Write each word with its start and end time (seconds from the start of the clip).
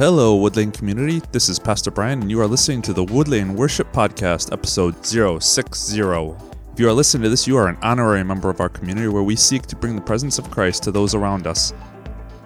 Hello, 0.00 0.34
Woodlane 0.34 0.72
community. 0.72 1.20
This 1.30 1.50
is 1.50 1.58
Pastor 1.58 1.90
Brian, 1.90 2.22
and 2.22 2.30
you 2.30 2.40
are 2.40 2.46
listening 2.46 2.80
to 2.80 2.94
the 2.94 3.04
Woodlane 3.04 3.54
Worship 3.54 3.92
Podcast, 3.92 4.50
episode 4.50 5.04
060. 5.04 6.00
If 6.00 6.80
you 6.80 6.88
are 6.88 6.92
listening 6.94 7.24
to 7.24 7.28
this, 7.28 7.46
you 7.46 7.58
are 7.58 7.68
an 7.68 7.76
honorary 7.82 8.24
member 8.24 8.48
of 8.48 8.60
our 8.60 8.70
community 8.70 9.08
where 9.08 9.22
we 9.22 9.36
seek 9.36 9.66
to 9.66 9.76
bring 9.76 9.94
the 9.94 10.00
presence 10.00 10.38
of 10.38 10.50
Christ 10.50 10.84
to 10.84 10.90
those 10.90 11.14
around 11.14 11.46
us. 11.46 11.74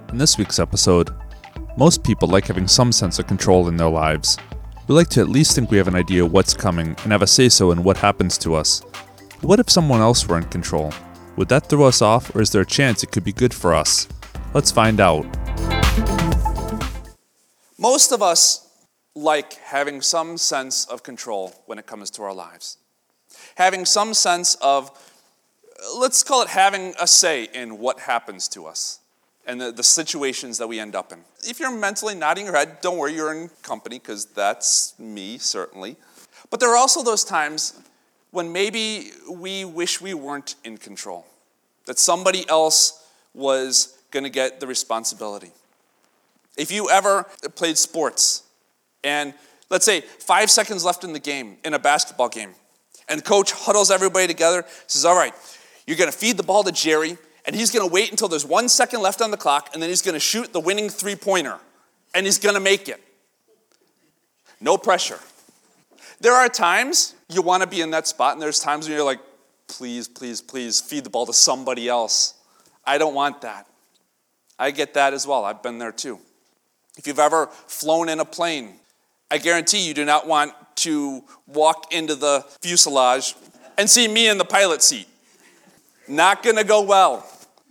In 0.09 0.19
this 0.19 0.37
week's 0.37 0.59
episode, 0.59 1.15
most 1.77 2.03
people 2.03 2.27
like 2.27 2.49
having 2.49 2.67
some 2.67 2.91
sense 2.91 3.21
of 3.21 3.29
control 3.29 3.69
in 3.69 3.77
their 3.77 3.89
lives. 3.89 4.37
We 4.89 4.97
like 4.97 5.11
to 5.11 5.21
at 5.21 5.29
least 5.29 5.55
think 5.55 5.71
we 5.71 5.79
have 5.79 5.87
an 5.87 5.95
idea 5.95 6.27
what's 6.27 6.55
coming 6.55 6.97
and 7.05 7.13
have 7.13 7.23
a 7.23 7.27
say 7.29 7.49
so 7.49 7.71
in 7.71 7.85
what 7.85 7.99
happens 7.99 8.37
to 8.39 8.57
us. 8.57 8.83
But 9.41 9.45
what 9.45 9.61
if 9.61 9.71
someone 9.71 10.01
else 10.01 10.27
were 10.27 10.39
in 10.39 10.45
control? 10.47 10.93
Would 11.37 11.51
that 11.51 11.69
throw 11.69 11.85
us 11.85 12.03
off, 12.03 12.35
or 12.35 12.41
is 12.41 12.51
there 12.51 12.63
a 12.63 12.67
chance 12.67 13.05
it 13.05 13.13
could 13.13 13.23
be 13.23 13.33
good 13.33 13.55
for 13.55 13.75
us? 13.75 14.09
Let's 14.55 14.73
find 14.73 14.99
out. 14.99 15.44
Most 17.79 18.13
of 18.13 18.23
us 18.23 18.69
like 19.15 19.55
having 19.55 20.01
some 20.01 20.37
sense 20.39 20.85
of 20.87 21.03
control 21.03 21.55
when 21.67 21.79
it 21.79 21.87
comes 21.87 22.11
to 22.13 22.23
our 22.23 22.35
lives. 22.35 22.79
Having 23.57 23.85
some 23.85 24.15
sense 24.15 24.57
of, 24.57 24.91
let's 25.97 26.23
call 26.23 26.43
it 26.43 26.49
having 26.49 26.95
a 27.01 27.07
say 27.07 27.49
in 27.53 27.79
what 27.79 28.01
happens 28.01 28.49
to 28.49 28.67
us 28.67 29.01
and 29.47 29.61
the, 29.61 29.73
the 29.73 29.83
situations 29.83 30.59
that 30.59 30.67
we 30.67 30.81
end 30.81 30.95
up 30.95 31.13
in. 31.13 31.21
If 31.43 31.61
you're 31.61 31.77
mentally 31.77 32.15
nodding 32.15 32.47
your 32.47 32.57
head, 32.57 32.81
don't 32.81 32.97
worry, 32.97 33.15
you're 33.15 33.35
in 33.35 33.51
company 33.63 33.99
because 33.99 34.25
that's 34.27 34.99
me, 34.99 35.39
certainly. 35.39 35.97
But 36.51 36.61
there 36.61 36.71
are 36.71 36.77
also 36.77 37.03
those 37.03 37.25
times 37.25 37.79
when 38.31 38.53
maybe 38.53 39.11
we 39.31 39.65
wish 39.65 40.01
we 40.01 40.15
weren't 40.15 40.57
in 40.65 40.77
control, 40.77 41.27
that 41.87 41.99
somebody 41.99 42.49
else 42.49 43.07
was 43.33 43.99
going 44.11 44.25
to 44.25 44.31
get 44.31 44.61
the 44.61 44.67
responsibility. 44.67 45.53
If 46.57 46.71
you 46.71 46.91
ever 46.91 47.25
played 47.55 47.79
sports 47.79 48.45
and 49.03 49.35
let's 49.71 49.85
say 49.85 50.01
five 50.01 50.51
seconds 50.51 50.85
left 50.85 51.05
in 51.05 51.13
the 51.13 51.19
game, 51.19 51.59
in 51.65 51.75
a 51.75 51.79
basketball 51.79 52.29
game, 52.29 52.55
and 53.09 53.25
coach 53.25 53.53
huddles 53.53 53.91
everybody 53.91 54.27
together, 54.27 54.65
says, 54.87 55.05
All 55.05 55.17
right, 55.17 55.35
you're 55.87 55.97
going 55.97 56.11
to 56.11 56.17
feed 56.17 56.37
the 56.37 56.43
ball 56.43 56.63
to 56.65 56.73
Jerry, 56.73 57.19
and 57.45 57.55
he's 57.55 57.71
going 57.71 57.87
to 57.87 57.93
wait 57.93 58.11
until 58.11 58.29
there's 58.29 58.47
one 58.47 58.69
second 58.69 59.03
left 59.03 59.21
on 59.21 59.31
the 59.31 59.37
clock, 59.37 59.71
and 59.75 59.83
then 59.83 59.91
he's 59.91 60.03
going 60.03 60.15
to 60.15 60.21
shoot 60.21 60.53
the 60.53 60.61
winning 60.61 60.89
three 60.89 61.17
pointer, 61.17 61.59
and 62.15 62.25
he's 62.25 62.39
going 62.39 62.55
to 62.55 62.61
make 62.61 62.89
it. 62.89 63.03
No 64.61 64.79
pressure. 64.79 65.19
There 66.21 66.33
are 66.33 66.49
times 66.49 67.15
you 67.29 67.43
want 67.43 67.63
to 67.63 67.69
be 67.69 67.81
in 67.81 67.91
that 67.91 68.07
spot, 68.07 68.33
and 68.33 68.41
there's 68.41 68.61
times 68.61 68.87
when 68.87 68.97
you're 68.97 69.05
like, 69.05 69.21
Please, 69.67 70.09
please, 70.09 70.41
please 70.41 70.81
feed 70.81 71.05
the 71.05 71.11
ball 71.11 71.27
to 71.27 71.33
somebody 71.33 71.89
else. 71.89 72.35
I 72.85 72.99
don't 72.99 73.15
want 73.15 73.41
that. 73.41 73.67
I 74.59 74.71
get 74.71 74.95
that 74.95 75.15
as 75.15 75.27
well. 75.27 75.45
I've 75.45 75.63
been 75.63 75.79
there 75.79 75.93
too. 75.93 76.21
If 76.97 77.07
you've 77.07 77.19
ever 77.19 77.47
flown 77.67 78.09
in 78.09 78.21
a 78.21 78.25
plane, 78.25 78.75
I 79.31 79.39
guarantee 79.39 79.87
you 79.87 79.95
do 79.95 80.05
not 80.05 80.27
want 80.27 80.53
to 80.77 81.25
walk 81.47 81.93
into 81.93 82.15
the 82.15 82.45
fuselage 82.61 83.35
and 83.77 83.89
see 83.91 84.07
me 84.07 84.29
in 84.29 84.39
the 84.39 84.45
pilot 84.45 84.83
seat. 84.83 85.09
Not 86.07 86.43
gonna 86.43 86.65
go 86.65 86.83
well. 86.83 87.27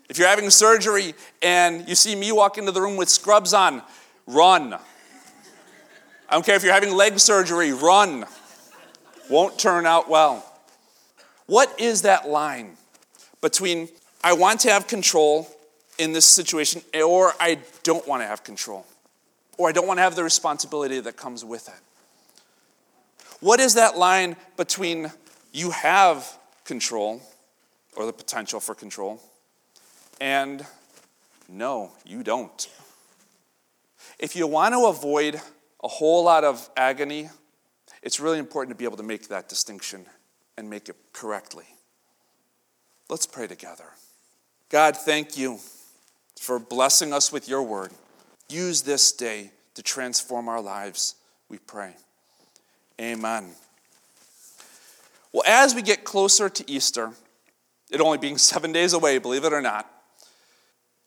If 0.10 0.18
you're 0.18 0.28
having 0.28 0.50
surgery 0.50 1.14
and 1.42 1.88
you 1.88 1.96
see 1.96 2.16
me 2.16 2.32
walk 2.32 2.58
into 2.58 2.72
the 2.72 2.82
room 2.82 2.98
with 2.98 3.10
scrubs 3.10 3.54
on, 3.54 3.82
run. 4.28 4.74
I 4.74 4.80
don't 6.32 6.46
care 6.46 6.56
if 6.56 6.64
you're 6.64 6.74
having 6.74 6.94
leg 6.94 7.20
surgery, 7.20 7.72
run. 7.72 8.26
Won't 9.30 9.58
turn 9.58 9.86
out 9.86 10.10
well. 10.10 10.46
What 11.46 11.80
is 11.80 12.02
that 12.02 12.28
line 12.28 12.78
between 13.42 13.90
I 14.24 14.34
want 14.34 14.62
to 14.62 14.72
have 14.72 14.88
control 14.88 15.48
in 15.98 16.12
this 16.12 16.26
situation 16.26 16.82
or 17.06 17.34
I 17.40 17.60
don't 17.84 18.06
want 18.08 18.22
to 18.22 18.28
have 18.28 18.44
control? 18.44 18.86
Or 19.58 19.70
I 19.70 19.72
don't 19.72 19.88
want 19.88 19.98
to 19.98 20.02
have 20.02 20.16
the 20.16 20.24
responsibility 20.24 21.00
that 21.00 21.18
comes 21.18 21.46
with 21.46 21.68
it. 21.68 21.82
What 23.40 23.60
is 23.60 23.76
that 23.76 23.98
line 23.98 24.36
between 24.58 25.12
you 25.52 25.72
have 25.72 26.38
control 26.64 27.22
or 27.96 28.06
the 28.06 28.14
potential 28.14 28.60
for 28.60 28.74
control 28.74 29.22
and 30.22 30.66
no, 31.50 31.92
you 32.06 32.24
don't? 32.24 32.70
If 34.18 34.36
you 34.36 34.48
want 34.48 34.74
to 34.74 34.86
avoid 34.86 35.42
a 35.84 35.88
whole 35.88 36.24
lot 36.24 36.44
of 36.44 36.70
agony, 36.78 37.30
it's 38.02 38.20
really 38.20 38.40
important 38.40 38.76
to 38.76 38.80
be 38.80 38.86
able 38.86 38.98
to 38.98 39.04
make 39.04 39.28
that 39.28 39.50
distinction 39.50 40.06
and 40.58 40.70
make 40.70 40.88
it 40.90 40.96
correctly. 41.12 41.66
Let's 43.10 43.26
pray 43.26 43.48
together. 43.48 43.86
God, 44.70 44.96
thank 44.96 45.38
you 45.38 45.60
for 46.40 46.60
blessing 46.60 47.14
us 47.14 47.32
with 47.32 47.48
your 47.48 47.64
word. 47.64 47.92
Use 48.50 48.82
this 48.82 49.12
day 49.12 49.52
to 49.76 49.82
transform 49.82 50.48
our 50.48 50.62
lives, 50.62 51.16
we 51.50 51.58
pray. 51.58 51.96
Amen. 53.00 53.52
Well, 55.32 55.44
as 55.48 55.74
we 55.74 55.82
get 55.82 56.04
closer 56.04 56.50
to 56.50 56.72
Easter, 56.72 57.12
it 57.92 58.00
only 58.02 58.18
being 58.18 58.38
seven 58.54 58.72
days 58.72 58.94
away, 58.94 59.18
believe 59.18 59.44
it 59.44 59.54
or 59.54 59.62
not, 59.62 59.90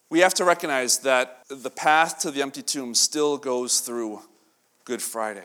we 0.08 0.20
have 0.20 0.34
to 0.34 0.44
recognize 0.44 0.98
that 1.00 1.42
the 1.48 1.70
path 1.70 2.20
to 2.20 2.30
the 2.30 2.42
empty 2.42 2.62
tomb 2.62 2.94
still 2.94 3.36
goes 3.36 3.80
through 3.80 4.20
Good 4.84 5.02
Friday. 5.02 5.44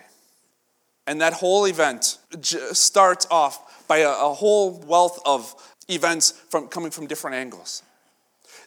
And 1.07 1.19
that 1.21 1.33
whole 1.33 1.65
event 1.65 2.19
starts 2.43 3.25
off 3.31 3.87
by 3.87 3.99
a, 3.99 4.09
a 4.09 4.33
whole 4.33 4.79
wealth 4.85 5.19
of 5.25 5.55
events 5.89 6.31
from, 6.49 6.67
coming 6.67 6.91
from 6.91 7.07
different 7.07 7.35
angles. 7.35 7.81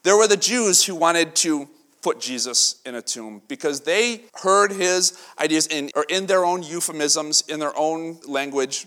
There 0.02 0.16
were 0.16 0.26
the 0.26 0.36
Jews 0.36 0.84
who 0.84 0.94
wanted 0.96 1.36
to 1.36 1.68
put 2.04 2.20
Jesus 2.20 2.82
in 2.84 2.94
a 2.94 3.00
tomb 3.00 3.40
because 3.48 3.80
they 3.80 4.20
heard 4.34 4.70
his 4.70 5.18
ideas 5.40 5.66
in, 5.66 5.90
or 5.96 6.04
in 6.10 6.26
their 6.26 6.44
own 6.44 6.62
euphemisms, 6.62 7.42
in 7.48 7.58
their 7.58 7.76
own 7.78 8.18
language. 8.26 8.86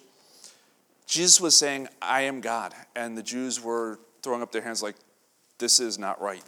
Jesus 1.08 1.42
was 1.42 1.58
saying, 1.58 1.88
I 2.00 2.22
am 2.22 2.42
God. 2.42 2.76
And 2.96 3.18
the 3.18 3.24
Jews 3.24 3.60
were 3.60 4.00
throwing 4.22 4.44
up 4.44 4.52
their 4.52 4.62
hands 4.62 4.84
like, 4.84 4.96
this 5.58 5.80
is 5.80 5.98
not 5.98 6.22
right. 6.22 6.44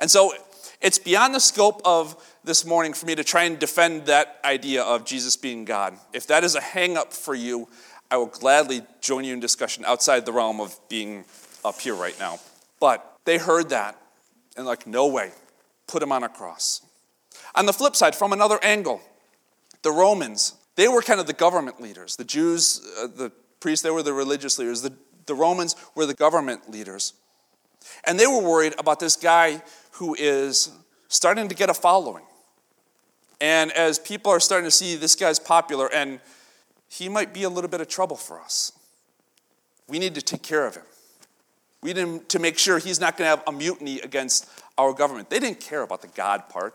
And 0.00 0.10
so 0.10 0.34
it's 0.80 0.98
beyond 0.98 1.32
the 1.32 1.38
scope 1.38 1.80
of 1.84 2.20
this 2.42 2.66
morning 2.66 2.92
for 2.92 3.06
me 3.06 3.14
to 3.14 3.22
try 3.22 3.44
and 3.44 3.56
defend 3.56 4.06
that 4.06 4.40
idea 4.44 4.82
of 4.82 5.04
Jesus 5.04 5.36
being 5.36 5.64
God. 5.64 5.96
If 6.12 6.26
that 6.26 6.42
is 6.42 6.56
a 6.56 6.60
hang 6.60 6.96
up 6.96 7.12
for 7.12 7.36
you, 7.36 7.68
I 8.10 8.16
will 8.16 8.26
gladly 8.26 8.82
join 9.00 9.22
you 9.22 9.32
in 9.32 9.38
discussion 9.38 9.84
outside 9.84 10.26
the 10.26 10.32
realm 10.32 10.60
of 10.60 10.76
being 10.88 11.24
up 11.64 11.80
here 11.80 11.94
right 11.94 12.18
now. 12.18 12.40
But 12.80 13.16
they 13.24 13.38
heard 13.38 13.68
that 13.68 13.96
and, 14.56 14.66
like, 14.66 14.88
no 14.88 15.06
way 15.06 15.30
put 15.86 16.02
him 16.02 16.12
on 16.12 16.22
a 16.22 16.28
cross. 16.28 16.80
On 17.54 17.66
the 17.66 17.72
flip 17.72 17.94
side, 17.94 18.14
from 18.14 18.32
another 18.32 18.58
angle, 18.62 19.00
the 19.82 19.92
Romans, 19.92 20.54
they 20.76 20.88
were 20.88 21.02
kind 21.02 21.20
of 21.20 21.26
the 21.26 21.32
government 21.32 21.80
leaders. 21.80 22.16
The 22.16 22.24
Jews, 22.24 22.80
uh, 22.98 23.06
the 23.06 23.30
priests, 23.60 23.82
they 23.82 23.90
were 23.90 24.02
the 24.02 24.12
religious 24.12 24.58
leaders. 24.58 24.82
The, 24.82 24.92
the 25.26 25.34
Romans 25.34 25.76
were 25.94 26.06
the 26.06 26.14
government 26.14 26.70
leaders. 26.70 27.14
And 28.04 28.18
they 28.18 28.26
were 28.26 28.40
worried 28.40 28.74
about 28.78 28.98
this 28.98 29.16
guy 29.16 29.62
who 29.92 30.14
is 30.18 30.70
starting 31.08 31.48
to 31.48 31.54
get 31.54 31.70
a 31.70 31.74
following. 31.74 32.24
And 33.40 33.72
as 33.72 33.98
people 33.98 34.32
are 34.32 34.40
starting 34.40 34.66
to 34.66 34.70
see 34.70 34.96
this 34.96 35.14
guy's 35.14 35.38
popular 35.38 35.92
and 35.92 36.20
he 36.88 37.08
might 37.08 37.34
be 37.34 37.42
a 37.42 37.48
little 37.48 37.70
bit 37.70 37.80
of 37.80 37.88
trouble 37.88 38.16
for 38.16 38.40
us, 38.40 38.72
we 39.88 39.98
need 39.98 40.14
to 40.14 40.22
take 40.22 40.42
care 40.42 40.66
of 40.66 40.76
him. 40.76 40.84
We 41.84 41.92
need 41.92 42.30
to 42.30 42.38
make 42.38 42.56
sure 42.56 42.78
he's 42.78 42.98
not 42.98 43.18
going 43.18 43.26
to 43.26 43.36
have 43.36 43.42
a 43.46 43.52
mutiny 43.52 44.00
against 44.00 44.48
our 44.78 44.94
government. 44.94 45.28
They 45.28 45.38
didn't 45.38 45.60
care 45.60 45.82
about 45.82 46.00
the 46.00 46.08
God 46.08 46.48
part. 46.48 46.74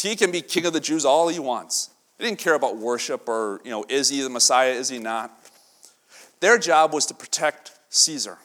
He 0.00 0.14
can 0.14 0.30
be 0.30 0.42
king 0.42 0.64
of 0.64 0.72
the 0.72 0.78
Jews 0.78 1.04
all 1.04 1.26
he 1.26 1.40
wants. 1.40 1.90
They 2.18 2.24
didn't 2.24 2.38
care 2.38 2.54
about 2.54 2.76
worship 2.76 3.28
or, 3.28 3.60
you 3.64 3.72
know, 3.72 3.84
is 3.88 4.10
he 4.10 4.22
the 4.22 4.30
Messiah, 4.30 4.70
is 4.70 4.88
he 4.88 5.00
not? 5.00 5.36
Their 6.38 6.56
job 6.56 6.94
was 6.94 7.04
to 7.06 7.14
protect 7.14 7.72
Caesar. 7.88 8.38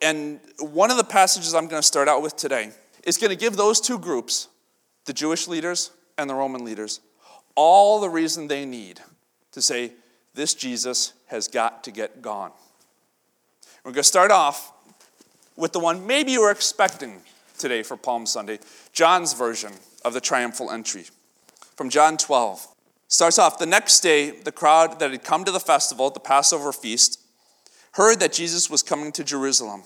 And 0.00 0.38
one 0.60 0.92
of 0.92 0.96
the 0.96 1.04
passages 1.04 1.52
I'm 1.52 1.66
going 1.66 1.82
to 1.82 1.86
start 1.86 2.06
out 2.06 2.22
with 2.22 2.36
today 2.36 2.70
is 3.02 3.18
going 3.18 3.30
to 3.30 3.36
give 3.36 3.56
those 3.56 3.80
two 3.80 3.98
groups, 3.98 4.46
the 5.06 5.12
Jewish 5.12 5.48
leaders 5.48 5.90
and 6.16 6.30
the 6.30 6.34
Roman 6.34 6.64
leaders, 6.64 7.00
all 7.56 8.00
the 8.00 8.08
reason 8.08 8.46
they 8.46 8.64
need 8.64 9.00
to 9.50 9.60
say, 9.60 9.94
this 10.32 10.54
Jesus 10.54 11.12
has 11.26 11.48
got 11.48 11.82
to 11.82 11.90
get 11.90 12.22
gone. 12.22 12.52
We're 13.82 13.90
going 13.90 13.94
to 13.96 14.04
start 14.04 14.30
off 14.30 14.70
with 15.56 15.72
the 15.72 15.80
one 15.80 16.06
maybe 16.06 16.32
you 16.32 16.40
were 16.40 16.50
expecting 16.50 17.20
today 17.58 17.82
for 17.82 17.96
Palm 17.96 18.26
Sunday. 18.26 18.58
John's 18.92 19.32
version 19.32 19.72
of 20.04 20.12
the 20.12 20.20
triumphal 20.20 20.70
entry 20.70 21.06
from 21.76 21.90
John 21.90 22.16
12 22.16 22.66
starts 23.08 23.38
off 23.38 23.58
The 23.58 23.66
next 23.66 24.00
day, 24.00 24.30
the 24.30 24.52
crowd 24.52 24.98
that 25.00 25.10
had 25.10 25.24
come 25.24 25.44
to 25.44 25.52
the 25.52 25.60
festival, 25.60 26.10
the 26.10 26.20
Passover 26.20 26.72
feast, 26.72 27.20
heard 27.92 28.20
that 28.20 28.32
Jesus 28.32 28.68
was 28.68 28.82
coming 28.82 29.12
to 29.12 29.24
Jerusalem. 29.24 29.82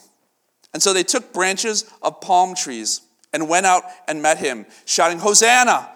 And 0.73 0.81
so 0.81 0.93
they 0.93 1.03
took 1.03 1.33
branches 1.33 1.85
of 2.01 2.21
palm 2.21 2.55
trees 2.55 3.01
and 3.33 3.49
went 3.49 3.65
out 3.65 3.83
and 4.07 4.21
met 4.21 4.39
him, 4.39 4.65
shouting, 4.85 5.19
Hosanna! 5.19 5.89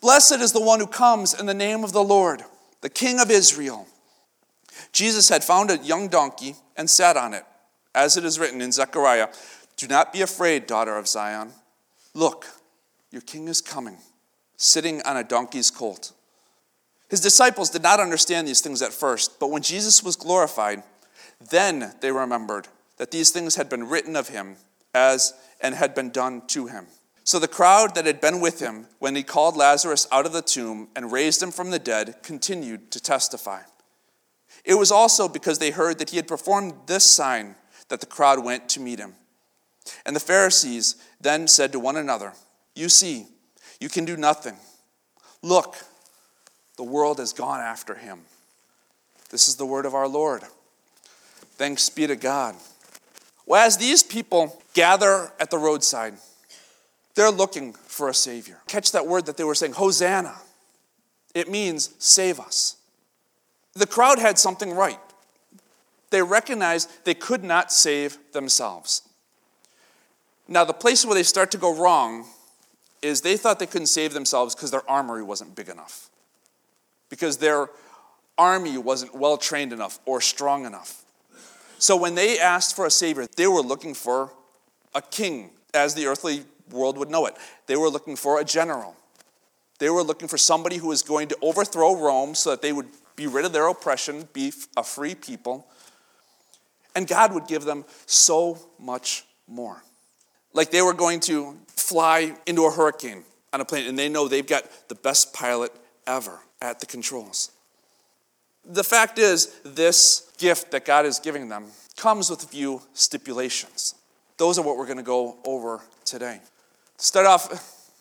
Blessed 0.00 0.40
is 0.40 0.52
the 0.52 0.60
one 0.60 0.78
who 0.78 0.86
comes 0.86 1.38
in 1.38 1.46
the 1.46 1.54
name 1.54 1.82
of 1.82 1.92
the 1.92 2.04
Lord, 2.04 2.42
the 2.80 2.88
King 2.88 3.18
of 3.18 3.30
Israel. 3.30 3.86
Jesus 4.92 5.28
had 5.28 5.42
found 5.42 5.70
a 5.70 5.78
young 5.78 6.08
donkey 6.08 6.54
and 6.76 6.88
sat 6.88 7.16
on 7.16 7.34
it, 7.34 7.44
as 7.96 8.16
it 8.16 8.24
is 8.24 8.38
written 8.38 8.60
in 8.60 8.70
Zechariah 8.70 9.28
do 9.76 9.86
not 9.86 10.12
be 10.12 10.22
afraid, 10.22 10.66
daughter 10.66 10.96
of 10.96 11.06
Zion. 11.06 11.52
Look, 12.14 12.46
your 13.10 13.20
king 13.20 13.46
is 13.46 13.60
coming, 13.60 13.98
sitting 14.56 15.02
on 15.02 15.16
a 15.16 15.24
donkey's 15.24 15.70
colt. 15.70 16.12
His 17.10 17.20
disciples 17.20 17.70
did 17.70 17.82
not 17.82 18.00
understand 18.00 18.48
these 18.48 18.60
things 18.60 18.80
at 18.80 18.92
first, 18.92 19.38
but 19.38 19.50
when 19.50 19.62
Jesus 19.62 20.02
was 20.02 20.16
glorified, 20.16 20.82
then 21.50 21.92
they 22.00 22.10
remembered 22.10 22.68
that 22.96 23.10
these 23.10 23.30
things 23.30 23.56
had 23.56 23.68
been 23.68 23.88
written 23.88 24.16
of 24.16 24.28
him 24.28 24.56
as 24.94 25.34
and 25.60 25.74
had 25.74 25.94
been 25.94 26.10
done 26.10 26.42
to 26.48 26.66
him. 26.66 26.86
So 27.22 27.38
the 27.38 27.48
crowd 27.48 27.94
that 27.94 28.06
had 28.06 28.20
been 28.20 28.40
with 28.40 28.60
him 28.60 28.86
when 28.98 29.14
he 29.14 29.22
called 29.22 29.56
Lazarus 29.56 30.06
out 30.10 30.26
of 30.26 30.32
the 30.32 30.42
tomb 30.42 30.88
and 30.96 31.12
raised 31.12 31.42
him 31.42 31.50
from 31.50 31.70
the 31.70 31.78
dead 31.78 32.16
continued 32.22 32.90
to 32.92 33.00
testify. 33.00 33.62
It 34.64 34.74
was 34.74 34.90
also 34.90 35.28
because 35.28 35.58
they 35.58 35.70
heard 35.70 35.98
that 35.98 36.10
he 36.10 36.16
had 36.16 36.26
performed 36.26 36.72
this 36.86 37.04
sign 37.04 37.56
that 37.88 38.00
the 38.00 38.06
crowd 38.06 38.44
went 38.44 38.68
to 38.70 38.80
meet 38.80 38.98
him. 38.98 39.14
And 40.04 40.16
the 40.16 40.20
Pharisees 40.20 40.96
then 41.20 41.48
said 41.48 41.72
to 41.72 41.80
one 41.80 41.96
another, 41.96 42.32
You 42.74 42.88
see, 42.88 43.26
you 43.80 43.88
can 43.88 44.04
do 44.04 44.16
nothing. 44.16 44.56
Look, 45.42 45.76
the 46.76 46.82
world 46.82 47.18
has 47.18 47.32
gone 47.32 47.60
after 47.60 47.94
him. 47.94 48.20
This 49.30 49.48
is 49.48 49.56
the 49.56 49.66
word 49.66 49.86
of 49.86 49.94
our 49.94 50.08
Lord. 50.08 50.42
Thanks 51.56 51.88
be 51.88 52.06
to 52.06 52.16
God. 52.16 52.54
Well, 53.46 53.64
as 53.64 53.76
these 53.76 54.02
people 54.02 54.60
gather 54.74 55.30
at 55.38 55.50
the 55.50 55.58
roadside, 55.58 56.14
they're 57.14 57.30
looking 57.30 57.72
for 57.72 58.08
a 58.08 58.14
Savior. 58.14 58.58
Catch 58.66 58.92
that 58.92 59.06
word 59.06 59.26
that 59.26 59.36
they 59.36 59.44
were 59.44 59.54
saying, 59.54 59.72
Hosanna. 59.72 60.34
It 61.34 61.50
means 61.50 61.94
save 61.98 62.40
us. 62.40 62.76
The 63.74 63.86
crowd 63.86 64.18
had 64.18 64.38
something 64.38 64.72
right. 64.72 64.98
They 66.10 66.22
recognized 66.22 67.04
they 67.04 67.14
could 67.14 67.42
not 67.42 67.72
save 67.72 68.18
themselves. 68.32 69.02
Now, 70.48 70.64
the 70.64 70.72
place 70.72 71.04
where 71.04 71.14
they 71.14 71.24
start 71.24 71.50
to 71.52 71.58
go 71.58 71.76
wrong 71.76 72.26
is 73.02 73.20
they 73.20 73.36
thought 73.36 73.58
they 73.58 73.66
couldn't 73.66 73.88
save 73.88 74.14
themselves 74.14 74.54
because 74.54 74.70
their 74.70 74.88
armory 74.88 75.22
wasn't 75.22 75.54
big 75.56 75.68
enough, 75.68 76.08
because 77.08 77.38
their 77.38 77.68
army 78.38 78.78
wasn't 78.78 79.14
well 79.14 79.36
trained 79.36 79.72
enough 79.72 79.98
or 80.04 80.20
strong 80.20 80.64
enough. 80.64 81.02
So 81.78 81.96
when 81.96 82.14
they 82.14 82.38
asked 82.38 82.76
for 82.76 82.86
a 82.86 82.90
savior, 82.90 83.26
they 83.36 83.46
were 83.46 83.60
looking 83.60 83.94
for 83.94 84.32
a 84.94 85.02
king, 85.02 85.50
as 85.74 85.94
the 85.94 86.06
earthly 86.06 86.44
world 86.70 86.96
would 86.96 87.10
know 87.10 87.26
it. 87.26 87.36
They 87.66 87.76
were 87.76 87.90
looking 87.90 88.16
for 88.16 88.40
a 88.40 88.44
general. 88.44 88.96
They 89.78 89.90
were 89.90 90.02
looking 90.02 90.26
for 90.26 90.38
somebody 90.38 90.76
who 90.76 90.88
was 90.88 91.02
going 91.02 91.28
to 91.28 91.36
overthrow 91.42 91.94
Rome 91.96 92.34
so 92.34 92.50
that 92.50 92.62
they 92.62 92.72
would 92.72 92.88
be 93.14 93.26
rid 93.26 93.44
of 93.44 93.52
their 93.52 93.68
oppression, 93.68 94.28
be 94.32 94.52
a 94.76 94.82
free 94.82 95.14
people. 95.14 95.66
And 96.96 97.06
God 97.06 97.32
would 97.34 97.46
give 97.46 97.64
them 97.64 97.84
so 98.06 98.58
much 98.78 99.24
more. 99.46 99.82
Like 100.52 100.70
they 100.70 100.82
were 100.82 100.94
going 100.94 101.20
to 101.20 101.56
fly 101.68 102.34
into 102.46 102.64
a 102.64 102.70
hurricane 102.70 103.22
on 103.52 103.60
a 103.60 103.64
plane, 103.64 103.86
and 103.86 103.98
they 103.98 104.08
know 104.08 104.26
they've 104.26 104.46
got 104.46 104.64
the 104.88 104.94
best 104.96 105.32
pilot 105.32 105.70
ever 106.06 106.40
at 106.60 106.80
the 106.80 106.86
controls. 106.86 107.52
The 108.64 108.82
fact 108.82 109.18
is, 109.18 109.54
this 109.62 110.32
gift 110.38 110.72
that 110.72 110.84
God 110.84 111.06
is 111.06 111.20
giving 111.20 111.48
them 111.48 111.66
comes 111.96 112.30
with 112.30 112.42
a 112.42 112.46
few 112.46 112.82
stipulations. 112.94 113.94
Those 114.38 114.58
are 114.58 114.64
what 114.64 114.76
we're 114.76 114.86
going 114.86 114.96
to 114.96 115.04
go 115.04 115.36
over 115.44 115.80
today. 116.04 116.40
Start 116.96 117.26
off, 117.26 117.92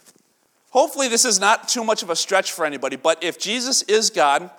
hopefully, 0.71 1.07
this 1.07 1.25
is 1.25 1.39
not 1.39 1.67
too 1.67 1.83
much 1.83 2.01
of 2.01 2.09
a 2.09 2.15
stretch 2.15 2.53
for 2.53 2.65
anybody, 2.65 2.95
but 2.95 3.23
if 3.23 3.37
Jesus 3.37 3.83
is 3.83 4.09
God, 4.09 4.49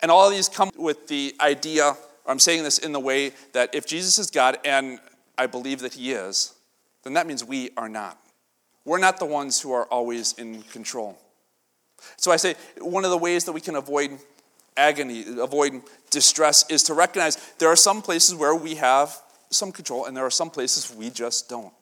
and 0.00 0.10
all 0.10 0.28
these 0.30 0.48
come 0.48 0.70
with 0.76 1.06
the 1.06 1.34
idea, 1.40 1.96
I'm 2.26 2.38
saying 2.38 2.62
this 2.62 2.78
in 2.78 2.92
the 2.92 3.00
way 3.00 3.32
that 3.52 3.74
if 3.74 3.86
Jesus 3.86 4.18
is 4.18 4.30
God, 4.30 4.58
and 4.64 4.98
I 5.36 5.46
believe 5.46 5.80
that 5.80 5.94
he 5.94 6.12
is, 6.12 6.54
then 7.02 7.14
that 7.14 7.26
means 7.26 7.44
we 7.44 7.70
are 7.76 7.88
not. 7.88 8.18
We're 8.84 8.98
not 8.98 9.18
the 9.18 9.26
ones 9.26 9.60
who 9.60 9.72
are 9.72 9.84
always 9.86 10.32
in 10.34 10.62
control. 10.64 11.18
So 12.16 12.30
I 12.30 12.36
say 12.36 12.54
one 12.78 13.04
of 13.04 13.10
the 13.10 13.18
ways 13.18 13.44
that 13.44 13.52
we 13.52 13.60
can 13.60 13.76
avoid 13.76 14.18
agony, 14.76 15.24
avoid 15.38 15.82
distress, 16.10 16.64
is 16.70 16.82
to 16.84 16.94
recognize 16.94 17.36
there 17.58 17.68
are 17.68 17.76
some 17.76 18.02
places 18.02 18.34
where 18.34 18.54
we 18.54 18.74
have 18.76 19.16
some 19.50 19.72
control 19.72 20.06
and 20.06 20.16
there 20.16 20.24
are 20.24 20.30
some 20.30 20.50
places 20.50 20.94
we 20.94 21.10
just 21.10 21.48
don't. 21.48 21.72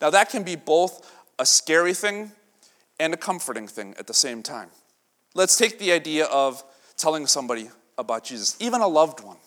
Now, 0.00 0.10
that 0.10 0.30
can 0.30 0.42
be 0.42 0.56
both 0.56 1.10
a 1.38 1.46
scary 1.46 1.94
thing 1.94 2.32
and 2.98 3.14
a 3.14 3.16
comforting 3.16 3.68
thing 3.68 3.94
at 3.98 4.06
the 4.06 4.14
same 4.14 4.42
time. 4.42 4.70
Let's 5.34 5.56
take 5.56 5.78
the 5.78 5.92
idea 5.92 6.26
of 6.26 6.62
telling 6.96 7.26
somebody 7.26 7.68
about 8.02 8.24
Jesus, 8.24 8.56
even 8.60 8.82
a 8.82 8.88
loved 8.88 9.20
one. 9.24 9.38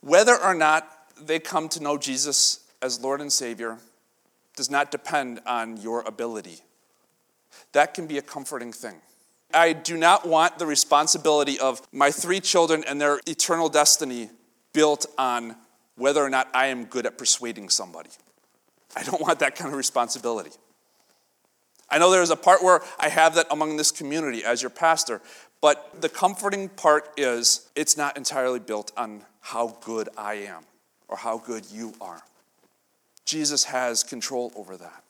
Whether 0.00 0.34
or 0.34 0.54
not 0.54 0.88
they 1.20 1.38
come 1.38 1.68
to 1.70 1.82
know 1.82 1.98
Jesus 1.98 2.60
as 2.80 3.00
Lord 3.00 3.20
and 3.20 3.30
Savior 3.30 3.78
does 4.56 4.70
not 4.70 4.90
depend 4.90 5.40
on 5.46 5.76
your 5.76 6.00
ability. 6.02 6.60
That 7.72 7.92
can 7.94 8.06
be 8.06 8.16
a 8.18 8.22
comforting 8.22 8.72
thing. 8.72 8.96
I 9.52 9.72
do 9.72 9.96
not 9.96 10.26
want 10.26 10.58
the 10.58 10.66
responsibility 10.66 11.58
of 11.58 11.82
my 11.92 12.10
three 12.10 12.40
children 12.40 12.84
and 12.86 13.00
their 13.00 13.20
eternal 13.26 13.68
destiny 13.68 14.30
built 14.72 15.06
on 15.18 15.56
whether 15.96 16.22
or 16.22 16.30
not 16.30 16.48
I 16.54 16.66
am 16.66 16.84
good 16.84 17.04
at 17.04 17.18
persuading 17.18 17.68
somebody. 17.68 18.10
I 18.96 19.02
don't 19.02 19.20
want 19.20 19.40
that 19.40 19.56
kind 19.56 19.70
of 19.70 19.76
responsibility. 19.76 20.50
I 21.90 21.98
know 21.98 22.10
there's 22.10 22.30
a 22.30 22.36
part 22.36 22.62
where 22.62 22.82
I 22.98 23.08
have 23.08 23.34
that 23.34 23.46
among 23.50 23.76
this 23.76 23.90
community 23.90 24.44
as 24.44 24.62
your 24.62 24.70
pastor, 24.70 25.20
but 25.60 26.00
the 26.00 26.08
comforting 26.08 26.68
part 26.68 27.10
is 27.16 27.68
it's 27.74 27.96
not 27.96 28.16
entirely 28.16 28.60
built 28.60 28.92
on 28.96 29.22
how 29.40 29.76
good 29.82 30.08
I 30.16 30.34
am 30.34 30.64
or 31.08 31.16
how 31.16 31.38
good 31.38 31.66
you 31.70 31.94
are. 32.00 32.22
Jesus 33.24 33.64
has 33.64 34.02
control 34.02 34.52
over 34.56 34.76
that, 34.76 35.02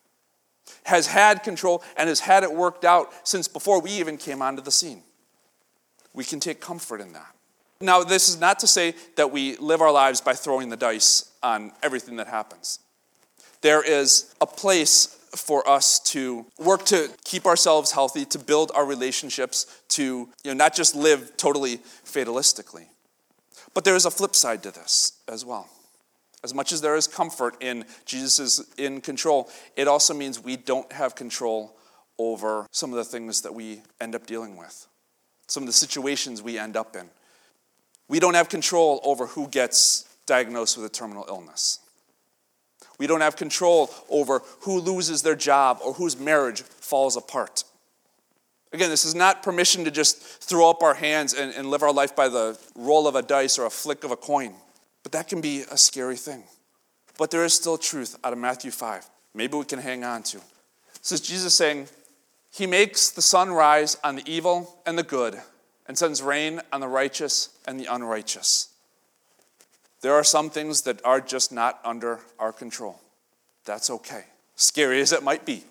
has 0.85 1.07
had 1.07 1.43
control, 1.43 1.83
and 1.97 2.09
has 2.09 2.21
had 2.21 2.43
it 2.43 2.53
worked 2.53 2.85
out 2.85 3.13
since 3.27 3.49
before 3.49 3.81
we 3.81 3.91
even 3.93 4.17
came 4.17 4.43
onto 4.43 4.63
the 4.63 4.71
scene. 4.71 5.03
We 6.13 6.25
can 6.25 6.41
take 6.41 6.61
comfort 6.61 7.01
in 7.01 7.13
that. 7.13 7.35
Now, 7.81 8.03
this 8.03 8.29
is 8.29 8.39
not 8.39 8.59
to 8.59 8.67
say 8.67 8.95
that 9.17 9.31
we 9.31 9.57
live 9.57 9.81
our 9.81 9.93
lives 9.93 10.21
by 10.21 10.35
throwing 10.35 10.69
the 10.69 10.77
dice 10.77 11.31
on 11.43 11.73
everything 11.83 12.17
that 12.17 12.27
happens. 12.27 12.81
There 13.63 13.83
is 13.83 14.35
a 14.41 14.47
place 14.47 15.17
for 15.35 15.69
us 15.69 16.01
to 16.01 16.47
work 16.59 16.85
to 16.87 17.09
keep 17.25 17.47
ourselves 17.47 17.93
healthy, 17.93 18.25
to 18.27 18.39
build 18.39 18.73
our 18.75 18.85
relationships, 18.85 19.67
to 19.89 20.03
you 20.03 20.29
know, 20.47 20.55
not 20.55 20.75
just 20.75 20.95
live 20.95 21.37
totally 21.37 21.79
fatalistically. 22.05 22.87
But 23.75 23.85
there 23.85 23.95
is 23.95 24.05
a 24.05 24.11
flip 24.11 24.35
side 24.35 24.63
to 24.65 24.71
this 24.71 25.13
as 25.29 25.45
well. 25.45 25.69
As 26.43 26.55
much 26.55 26.73
as 26.73 26.81
there 26.81 26.97
is 26.97 27.07
comfort 27.07 27.57
in 27.61 27.85
Jesus 28.07 28.39
is 28.39 28.67
in 28.79 29.01
control, 29.01 29.51
it 29.77 29.87
also 29.87 30.15
means 30.15 30.43
we 30.43 30.57
don't 30.57 30.91
have 30.93 31.15
control 31.15 31.77
over 32.19 32.67
some 32.71 32.91
of 32.91 32.97
the 32.97 33.05
things 33.05 33.43
that 33.43 33.55
we 33.55 33.83
end 34.01 34.15
up 34.15 34.27
dealing 34.27 34.57
with, 34.57 34.87
some 35.47 35.63
of 35.63 35.67
the 35.67 35.73
situations 35.73 36.43
we 36.43 36.59
end 36.59 36.77
up 36.77 36.97
in. 36.97 37.09
We 38.09 38.21
don't 38.21 38.35
have 38.35 38.49
control 38.49 39.01
over 39.05 39.27
who 39.27 39.49
gets 39.49 40.09
diagnosed 40.27 40.77
with 40.77 40.87
a 40.87 40.89
terminal 40.89 41.27
illness. 41.29 41.79
We 43.01 43.07
don't 43.07 43.23
have 43.23 43.35
control 43.35 43.91
over 44.11 44.43
who 44.61 44.79
loses 44.79 45.23
their 45.23 45.35
job 45.35 45.79
or 45.83 45.95
whose 45.95 46.21
marriage 46.21 46.61
falls 46.61 47.17
apart. 47.17 47.65
Again, 48.75 48.91
this 48.91 49.07
is 49.07 49.15
not 49.15 49.43
permission 49.43 49.87
to 49.87 49.91
just 49.91 50.19
throw 50.19 50.69
up 50.69 50.83
our 50.83 50.93
hands 50.93 51.33
and, 51.33 51.51
and 51.55 51.71
live 51.71 51.83
our 51.83 51.95
life 51.95 52.15
by 52.15 52.29
the 52.29 52.59
roll 52.77 53.09
of 53.09 53.15
a 53.15 53.23
dice 53.23 53.59
or 53.59 53.65
a 53.65 53.71
flick 53.71 54.05
of 54.05 54.11
a 54.11 54.17
coin. 54.17 54.53
But 55.03 55.13
that 55.13 55.29
can 55.29 55.41
be 55.41 55.63
a 55.71 55.79
scary 55.79 56.17
thing. 56.17 56.45
But 57.17 57.31
there 57.31 57.43
is 57.43 57.55
still 57.55 57.79
truth 57.79 58.19
out 58.23 58.35
of 58.35 58.39
Matthew 58.39 58.71
5. 58.71 59.09
Maybe 59.33 59.57
we 59.57 59.65
can 59.65 59.79
hang 59.79 60.05
on 60.05 60.23
to. 60.25 60.41
This 60.99 61.13
is 61.13 61.23
Jesus 61.23 61.55
saying, 61.55 61.89
He 62.53 62.67
makes 62.67 63.09
the 63.09 63.23
sun 63.23 63.51
rise 63.51 63.97
on 64.05 64.17
the 64.17 64.31
evil 64.31 64.77
and 64.85 64.99
the 64.99 65.03
good, 65.03 65.41
and 65.87 65.97
sends 65.97 66.21
rain 66.21 66.61
on 66.71 66.83
the 66.83 66.89
righteous 66.89 67.49
and 67.67 67.81
the 67.81 67.87
unrighteous. 67.87 68.70
There 70.03 70.15
are 70.15 70.25
some 70.25 70.51
things 70.51 70.83
that 70.83 71.05
are 71.05 71.21
just 71.21 71.53
not 71.53 71.81
under 71.85 72.21
our 72.39 72.53
control. 72.53 73.01
That's 73.65 73.91
okay, 73.91 74.25
scary 74.57 75.01
as 75.01 75.13
it 75.13 75.23
might 75.23 75.45
be. 75.45 75.65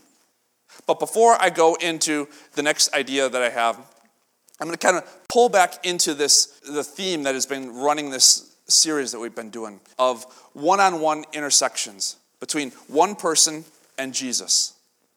But 0.85 0.99
before 0.99 1.35
I 1.39 1.49
go 1.49 1.75
into 1.75 2.27
the 2.53 2.61
next 2.61 2.93
idea 2.93 3.27
that 3.27 3.41
I 3.41 3.49
have, 3.49 3.77
I'm 4.59 4.67
going 4.67 4.77
to 4.77 4.85
kind 4.85 4.97
of 4.97 5.27
pull 5.27 5.49
back 5.49 5.85
into 5.85 6.13
this 6.13 6.59
the 6.67 6.83
theme 6.83 7.23
that 7.23 7.33
has 7.33 7.45
been 7.45 7.75
running 7.75 8.09
this 8.09 8.55
series 8.67 9.11
that 9.11 9.19
we've 9.19 9.33
been 9.33 9.49
doing 9.49 9.79
of 9.97 10.25
one-on-one 10.53 11.25
intersections 11.33 12.17
between 12.39 12.69
one 12.87 13.15
person 13.15 13.65
and 13.97 14.13
Jesus. 14.13 14.73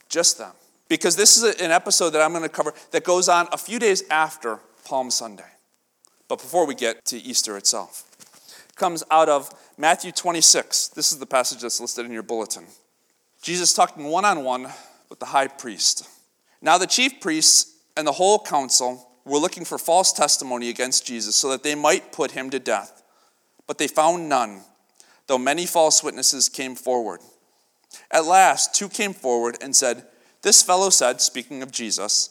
Just 0.09 0.39
them. 0.39 0.53
Because 0.89 1.17
this 1.17 1.37
is 1.37 1.61
an 1.61 1.71
episode 1.71 2.11
that 2.11 2.23
I'm 2.23 2.33
going 2.33 2.43
to 2.43 2.49
cover 2.49 2.73
that 2.93 3.05
goes 3.05 3.29
on 3.29 3.49
a 3.53 3.59
few 3.59 3.79
days 3.79 4.05
after 4.11 4.59
Palm 4.85 5.11
Sunday. 5.11 5.45
But 6.29 6.39
before 6.39 6.67
we 6.67 6.75
get 6.75 7.05
to 7.07 7.19
Easter 7.19 7.57
itself 7.57 8.05
comes 8.77 9.05
out 9.11 9.29
of 9.29 9.51
Matthew 9.77 10.13
26. 10.13 10.89
This 10.89 11.13
is 11.13 11.19
the 11.19 11.27
passage 11.27 11.61
that's 11.61 11.81
listed 11.81 12.07
in 12.07 12.13
your 12.13 12.23
bulletin. 12.23 12.67
Jesus 13.43 13.75
talking 13.75 14.05
one 14.05 14.25
on 14.25 14.45
one 14.45 14.69
with 15.09 15.19
the 15.19 15.27
high 15.27 15.49
priest. 15.49 16.09
Now, 16.61 16.79
the 16.79 16.87
chief 16.87 17.21
priests 17.21 17.77
and 17.97 18.07
the 18.07 18.13
whole 18.13 18.39
council 18.39 19.09
were 19.25 19.39
looking 19.39 19.65
for 19.65 19.79
false 19.79 20.13
testimony 20.13 20.69
against 20.69 21.07
Jesus 21.07 21.37
so 21.37 21.51
that 21.51 21.63
they 21.63 21.75
might 21.75 22.13
put 22.13 22.33
him 22.33 22.51
to 22.51 22.59
death. 22.59 23.03
But 23.67 23.79
they 23.79 23.89
found 23.89 24.29
none, 24.29 24.63
though 25.27 25.39
many 25.39 25.67
false 25.67 26.03
witnesses 26.03 26.49
came 26.49 26.75
forward. 26.75 27.21
At 28.11 28.25
last, 28.25 28.75
two 28.75 28.89
came 28.89 29.13
forward 29.13 29.59
and 29.61 29.77
said, 29.77 30.05
This 30.43 30.63
fellow 30.63 30.91
said, 30.91 31.21
speaking 31.21 31.63
of 31.63 31.73
Jesus, 31.73 32.31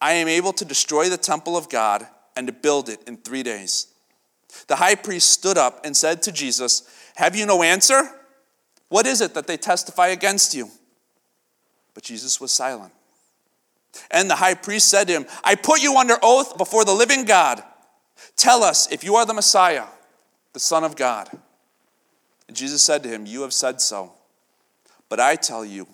I 0.00 0.12
am 0.12 0.28
able 0.28 0.52
to 0.54 0.64
destroy 0.64 1.08
the 1.08 1.16
temple 1.16 1.56
of 1.56 1.68
God 1.68 2.06
and 2.36 2.46
to 2.46 2.52
build 2.52 2.88
it 2.88 3.00
in 3.06 3.18
three 3.18 3.42
days. 3.42 3.89
The 4.66 4.76
high 4.76 4.94
priest 4.94 5.30
stood 5.30 5.58
up 5.58 5.84
and 5.84 5.96
said 5.96 6.22
to 6.22 6.32
Jesus, 6.32 6.82
Have 7.16 7.36
you 7.36 7.46
no 7.46 7.62
answer? 7.62 8.08
What 8.88 9.06
is 9.06 9.20
it 9.20 9.34
that 9.34 9.46
they 9.46 9.56
testify 9.56 10.08
against 10.08 10.54
you? 10.54 10.70
But 11.94 12.02
Jesus 12.02 12.40
was 12.40 12.52
silent. 12.52 12.92
And 14.10 14.30
the 14.30 14.36
high 14.36 14.54
priest 14.54 14.88
said 14.88 15.08
to 15.08 15.12
him, 15.12 15.26
I 15.44 15.54
put 15.54 15.82
you 15.82 15.96
under 15.96 16.16
oath 16.22 16.56
before 16.56 16.84
the 16.84 16.92
living 16.92 17.24
God. 17.24 17.62
Tell 18.36 18.62
us 18.62 18.90
if 18.92 19.02
you 19.02 19.16
are 19.16 19.26
the 19.26 19.34
Messiah, 19.34 19.86
the 20.52 20.60
Son 20.60 20.84
of 20.84 20.96
God. 20.96 21.28
And 22.48 22.56
Jesus 22.56 22.82
said 22.82 23.02
to 23.02 23.08
him, 23.08 23.26
You 23.26 23.42
have 23.42 23.52
said 23.52 23.80
so. 23.80 24.12
But 25.08 25.20
I 25.20 25.36
tell 25.36 25.64
you, 25.64 25.86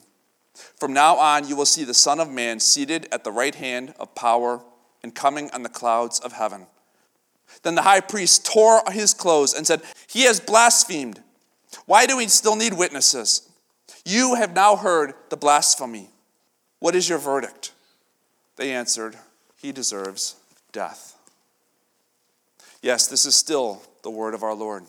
from 0.79 0.93
now 0.93 1.17
on 1.17 1.49
you 1.49 1.57
will 1.57 1.67
see 1.67 1.85
the 1.85 1.95
Son 1.95 2.21
of 2.21 2.31
Man 2.31 2.61
seated 2.61 3.09
at 3.13 3.25
the 3.25 3.33
right 3.33 3.55
hand 3.55 3.95
of 3.99 4.15
power 4.15 4.63
and 5.03 5.15
coming 5.15 5.51
on 5.53 5.63
the 5.63 5.69
clouds 5.69 6.19
of 6.21 6.33
heaven. 6.33 6.67
Then 7.63 7.75
the 7.75 7.83
high 7.83 8.01
priest 8.01 8.47
tore 8.47 8.83
his 8.91 9.15
clothes 9.15 9.55
and 9.55 9.67
said, 9.67 9.83
He 10.09 10.23
has 10.23 10.41
blasphemed. 10.41 11.23
Why 11.87 12.07
do 12.07 12.17
we 12.17 12.29
still 12.29 12.57
need 12.57 12.75
witnesses? 12.75 13.49
You 14.05 14.35
have 14.37 14.55
now 14.55 14.77
heard 14.77 15.15
the 15.31 15.37
blasphemy. 15.37 16.11
What 16.79 16.95
is 16.95 17.09
your 17.09 17.19
verdict? 17.19 17.73
They 18.57 18.73
answered, 18.73 19.17
He 19.57 19.73
deserves 19.73 20.37
death. 20.73 21.17
Yes, 22.83 23.09
this 23.09 23.27
is 23.27 23.35
still 23.35 23.83
the 24.03 24.11
word 24.11 24.35
of 24.35 24.43
our 24.43 24.55
Lord. 24.55 24.85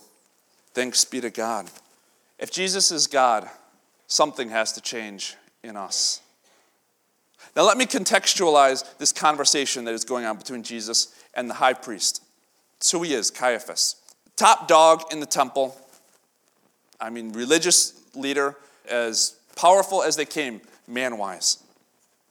Thanks 0.74 1.04
be 1.06 1.22
to 1.22 1.30
God. 1.30 1.68
If 2.38 2.52
Jesus 2.52 2.92
is 2.92 3.08
God, 3.08 3.50
something 4.06 4.50
has 4.50 4.74
to 4.74 4.82
change 4.82 5.36
in 5.64 5.76
us. 5.76 6.22
Now, 7.56 7.64
let 7.64 7.78
me 7.78 7.86
contextualize 7.86 8.98
this 9.00 9.12
conversation 9.12 9.86
that 9.86 9.96
is 9.96 10.04
going 10.04 10.26
on 10.26 10.38
between 10.38 10.62
Jesus 10.62 11.16
and 11.34 11.50
the 11.50 11.56
high 11.56 11.74
priest. 11.74 12.24
It's 12.78 12.92
who 12.92 13.04
he 13.04 13.14
is, 13.14 13.32
Caiaphas. 13.32 13.96
Top 14.36 14.68
dog 14.68 15.04
in 15.12 15.20
the 15.20 15.26
temple. 15.26 15.76
I 17.00 17.10
mean, 17.10 17.32
religious 17.34 18.00
leader, 18.16 18.56
as 18.88 19.36
powerful 19.56 20.04
as 20.04 20.16
they 20.16 20.26
came, 20.26 20.62
man 20.88 21.18
wise. 21.18 21.64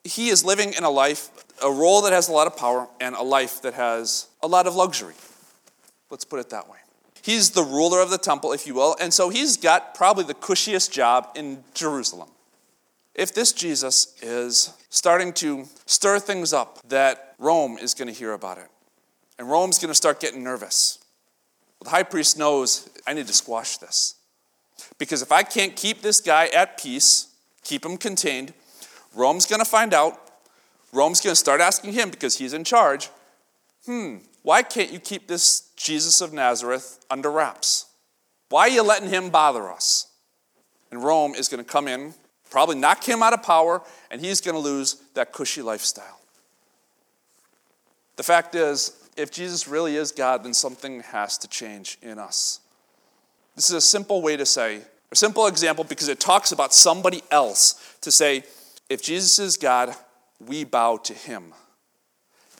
He 0.04 0.28
is 0.28 0.44
living 0.44 0.72
in 0.72 0.84
a 0.84 0.90
life, 0.90 1.30
a 1.62 1.70
role 1.70 2.02
that 2.02 2.12
has 2.12 2.28
a 2.28 2.32
lot 2.32 2.46
of 2.46 2.56
power, 2.56 2.88
and 3.00 3.14
a 3.16 3.22
life 3.22 3.62
that 3.62 3.74
has 3.74 4.28
a 4.42 4.46
lot 4.46 4.66
of 4.66 4.76
luxury. 4.76 5.14
Let's 6.10 6.24
put 6.24 6.38
it 6.38 6.50
that 6.50 6.68
way. 6.68 6.78
He's 7.22 7.50
the 7.50 7.64
ruler 7.64 8.00
of 8.00 8.10
the 8.10 8.18
temple, 8.18 8.52
if 8.52 8.68
you 8.68 8.74
will, 8.74 8.96
and 9.00 9.12
so 9.12 9.30
he's 9.30 9.56
got 9.56 9.96
probably 9.96 10.22
the 10.22 10.34
cushiest 10.34 10.92
job 10.92 11.30
in 11.34 11.64
Jerusalem. 11.74 12.28
If 13.16 13.34
this 13.34 13.52
Jesus 13.52 14.14
is 14.22 14.72
starting 14.90 15.32
to 15.34 15.66
stir 15.86 16.20
things 16.20 16.52
up, 16.52 16.78
that 16.88 17.34
Rome 17.38 17.78
is 17.78 17.94
going 17.94 18.06
to 18.06 18.14
hear 18.14 18.32
about 18.32 18.58
it, 18.58 18.68
and 19.38 19.50
Rome's 19.50 19.78
going 19.78 19.90
to 19.90 19.94
start 19.94 20.20
getting 20.20 20.42
nervous. 20.42 20.98
Well, 21.78 21.84
the 21.84 21.90
high 21.90 22.02
priest 22.02 22.38
knows 22.38 22.88
I 23.06 23.12
need 23.12 23.26
to 23.26 23.32
squash 23.32 23.78
this. 23.78 24.14
Because 24.98 25.22
if 25.22 25.32
I 25.32 25.42
can't 25.42 25.76
keep 25.76 26.02
this 26.02 26.20
guy 26.20 26.46
at 26.48 26.78
peace, 26.78 27.28
keep 27.62 27.84
him 27.84 27.96
contained, 27.96 28.52
Rome's 29.14 29.46
going 29.46 29.60
to 29.60 29.68
find 29.68 29.94
out. 29.94 30.20
Rome's 30.92 31.20
going 31.20 31.32
to 31.32 31.38
start 31.38 31.60
asking 31.60 31.92
him 31.92 32.10
because 32.10 32.38
he's 32.38 32.52
in 32.52 32.64
charge. 32.64 33.10
Hmm, 33.84 34.16
why 34.42 34.62
can't 34.62 34.92
you 34.92 35.00
keep 35.00 35.26
this 35.26 35.70
Jesus 35.76 36.20
of 36.20 36.32
Nazareth 36.32 37.04
under 37.10 37.30
wraps? 37.30 37.86
Why 38.48 38.62
are 38.62 38.68
you 38.68 38.82
letting 38.82 39.08
him 39.08 39.30
bother 39.30 39.70
us? 39.70 40.08
And 40.90 41.02
Rome 41.02 41.34
is 41.34 41.48
going 41.48 41.62
to 41.62 41.70
come 41.70 41.88
in, 41.88 42.14
probably 42.50 42.76
knock 42.76 43.04
him 43.04 43.22
out 43.22 43.32
of 43.32 43.42
power, 43.42 43.82
and 44.10 44.20
he's 44.20 44.40
going 44.40 44.54
to 44.54 44.60
lose 44.60 45.02
that 45.14 45.32
cushy 45.32 45.62
lifestyle. 45.62 46.20
The 48.16 48.22
fact 48.22 48.54
is, 48.54 48.92
if 49.16 49.30
Jesus 49.30 49.66
really 49.66 49.96
is 49.96 50.12
God, 50.12 50.44
then 50.44 50.54
something 50.54 51.00
has 51.00 51.38
to 51.38 51.48
change 51.48 51.98
in 52.02 52.18
us. 52.18 52.60
This 53.54 53.70
is 53.70 53.76
a 53.76 53.80
simple 53.80 54.20
way 54.20 54.36
to 54.36 54.46
say, 54.46 54.82
a 55.10 55.16
simple 55.16 55.46
example 55.46 55.84
because 55.84 56.08
it 56.08 56.20
talks 56.20 56.52
about 56.52 56.74
somebody 56.74 57.22
else 57.30 57.96
to 58.02 58.10
say, 58.10 58.44
if 58.88 59.02
Jesus 59.02 59.38
is 59.38 59.56
God, 59.56 59.94
we 60.44 60.64
bow 60.64 60.98
to 60.98 61.14
him, 61.14 61.54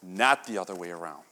not 0.02 0.46
the 0.46 0.58
other 0.58 0.74
way 0.74 0.90
around. 0.90 1.22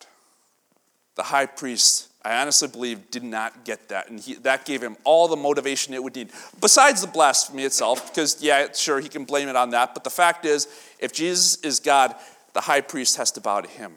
The 1.17 1.23
high 1.23 1.47
priest, 1.47 2.09
I 2.25 2.41
honestly 2.41 2.69
believe, 2.69 3.11
did 3.11 3.23
not 3.23 3.65
get 3.65 3.89
that. 3.89 4.11
And 4.11 4.21
he, 4.21 4.35
that 4.35 4.65
gave 4.65 4.83
him 4.83 4.97
all 5.05 5.29
the 5.29 5.37
motivation 5.37 5.95
it 5.95 6.03
would 6.03 6.17
need. 6.17 6.31
Besides 6.61 7.01
the 7.01 7.07
blasphemy 7.07 7.65
itself, 7.65 8.11
because, 8.11 8.43
yeah, 8.43 8.73
sure, 8.73 9.01
he 9.01 9.09
can 9.09 9.25
blame 9.25 9.49
it 9.49 9.57
on 9.57 9.71
that. 9.71 9.95
But 9.95 10.05
the 10.05 10.11
fact 10.11 10.45
is, 10.45 10.67
if 10.99 11.13
Jesus 11.13 11.57
is 11.63 11.81
God, 11.81 12.15
the 12.53 12.61
high 12.61 12.81
priest 12.81 13.17
has 13.17 13.31
to 13.33 13.41
bow 13.41 13.61
to 13.61 13.69
him. 13.69 13.95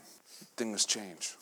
Things 0.57 0.85
change. 0.85 1.35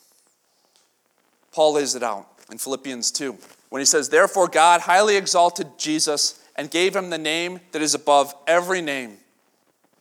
Paul 1.52 1.72
lays 1.72 1.94
it 1.94 2.02
out 2.02 2.28
in 2.50 2.58
Philippians 2.58 3.10
2 3.10 3.36
when 3.70 3.80
he 3.80 3.86
says, 3.86 4.10
Therefore, 4.10 4.46
God 4.46 4.82
highly 4.82 5.16
exalted 5.16 5.78
Jesus 5.78 6.40
and 6.54 6.70
gave 6.70 6.94
him 6.94 7.10
the 7.10 7.18
name 7.18 7.60
that 7.72 7.82
is 7.82 7.94
above 7.94 8.34
every 8.46 8.82
name, 8.82 9.16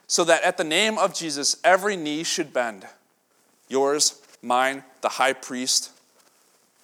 so 0.07 0.23
that 0.25 0.43
at 0.43 0.57
the 0.57 0.63
name 0.63 0.97
of 0.97 1.13
Jesus 1.13 1.57
every 1.63 1.95
knee 1.95 2.23
should 2.23 2.53
bend. 2.53 2.85
Yours, 3.67 4.21
mine, 4.41 4.83
the 5.01 5.09
high 5.09 5.33
priest, 5.33 5.91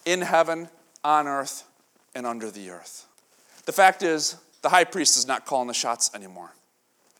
in 0.05 0.21
heaven, 0.21 0.69
on 1.03 1.27
earth, 1.27 1.63
and 2.15 2.25
under 2.25 2.49
the 2.49 2.69
earth. 2.69 3.05
The 3.65 3.71
fact 3.71 4.01
is, 4.01 4.37
the 4.61 4.69
high 4.69 4.83
priest 4.83 5.17
is 5.17 5.27
not 5.27 5.45
calling 5.45 5.67
the 5.67 5.73
shots 5.73 6.11
anymore. 6.13 6.51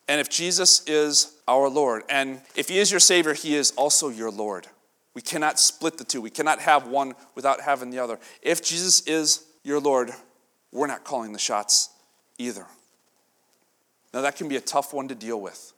And 0.07 0.19
if 0.19 0.29
Jesus 0.29 0.83
is 0.87 1.37
our 1.47 1.69
Lord, 1.69 2.03
and 2.09 2.41
if 2.55 2.69
he 2.69 2.79
is 2.79 2.91
your 2.91 2.99
Savior, 2.99 3.33
he 3.33 3.55
is 3.55 3.71
also 3.71 4.09
your 4.09 4.31
Lord. 4.31 4.67
We 5.13 5.21
cannot 5.21 5.59
split 5.59 5.97
the 5.97 6.03
two. 6.03 6.21
We 6.21 6.29
cannot 6.29 6.59
have 6.59 6.87
one 6.87 7.13
without 7.35 7.61
having 7.61 7.89
the 7.89 7.99
other. 7.99 8.19
If 8.41 8.63
Jesus 8.63 9.01
is 9.07 9.45
your 9.63 9.79
Lord, 9.79 10.11
we're 10.71 10.87
not 10.87 11.03
calling 11.03 11.33
the 11.33 11.39
shots 11.39 11.89
either. 12.37 12.65
Now, 14.13 14.21
that 14.21 14.35
can 14.35 14.47
be 14.47 14.55
a 14.55 14.61
tough 14.61 14.93
one 14.93 15.07
to 15.07 15.15
deal 15.15 15.39
with. 15.39 15.73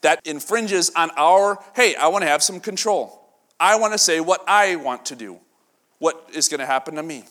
That 0.00 0.20
infringes 0.24 0.90
on 0.96 1.10
our, 1.16 1.62
hey, 1.74 1.94
I 1.94 2.08
want 2.08 2.22
to 2.22 2.28
have 2.28 2.42
some 2.42 2.60
control. 2.60 3.20
I 3.60 3.76
want 3.76 3.92
to 3.92 3.98
say 3.98 4.20
what 4.20 4.42
I 4.46 4.76
want 4.76 5.06
to 5.06 5.16
do, 5.16 5.38
what 5.98 6.28
is 6.34 6.48
going 6.48 6.60
to 6.60 6.66
happen 6.66 6.94
to 6.96 7.02
me. 7.02 7.24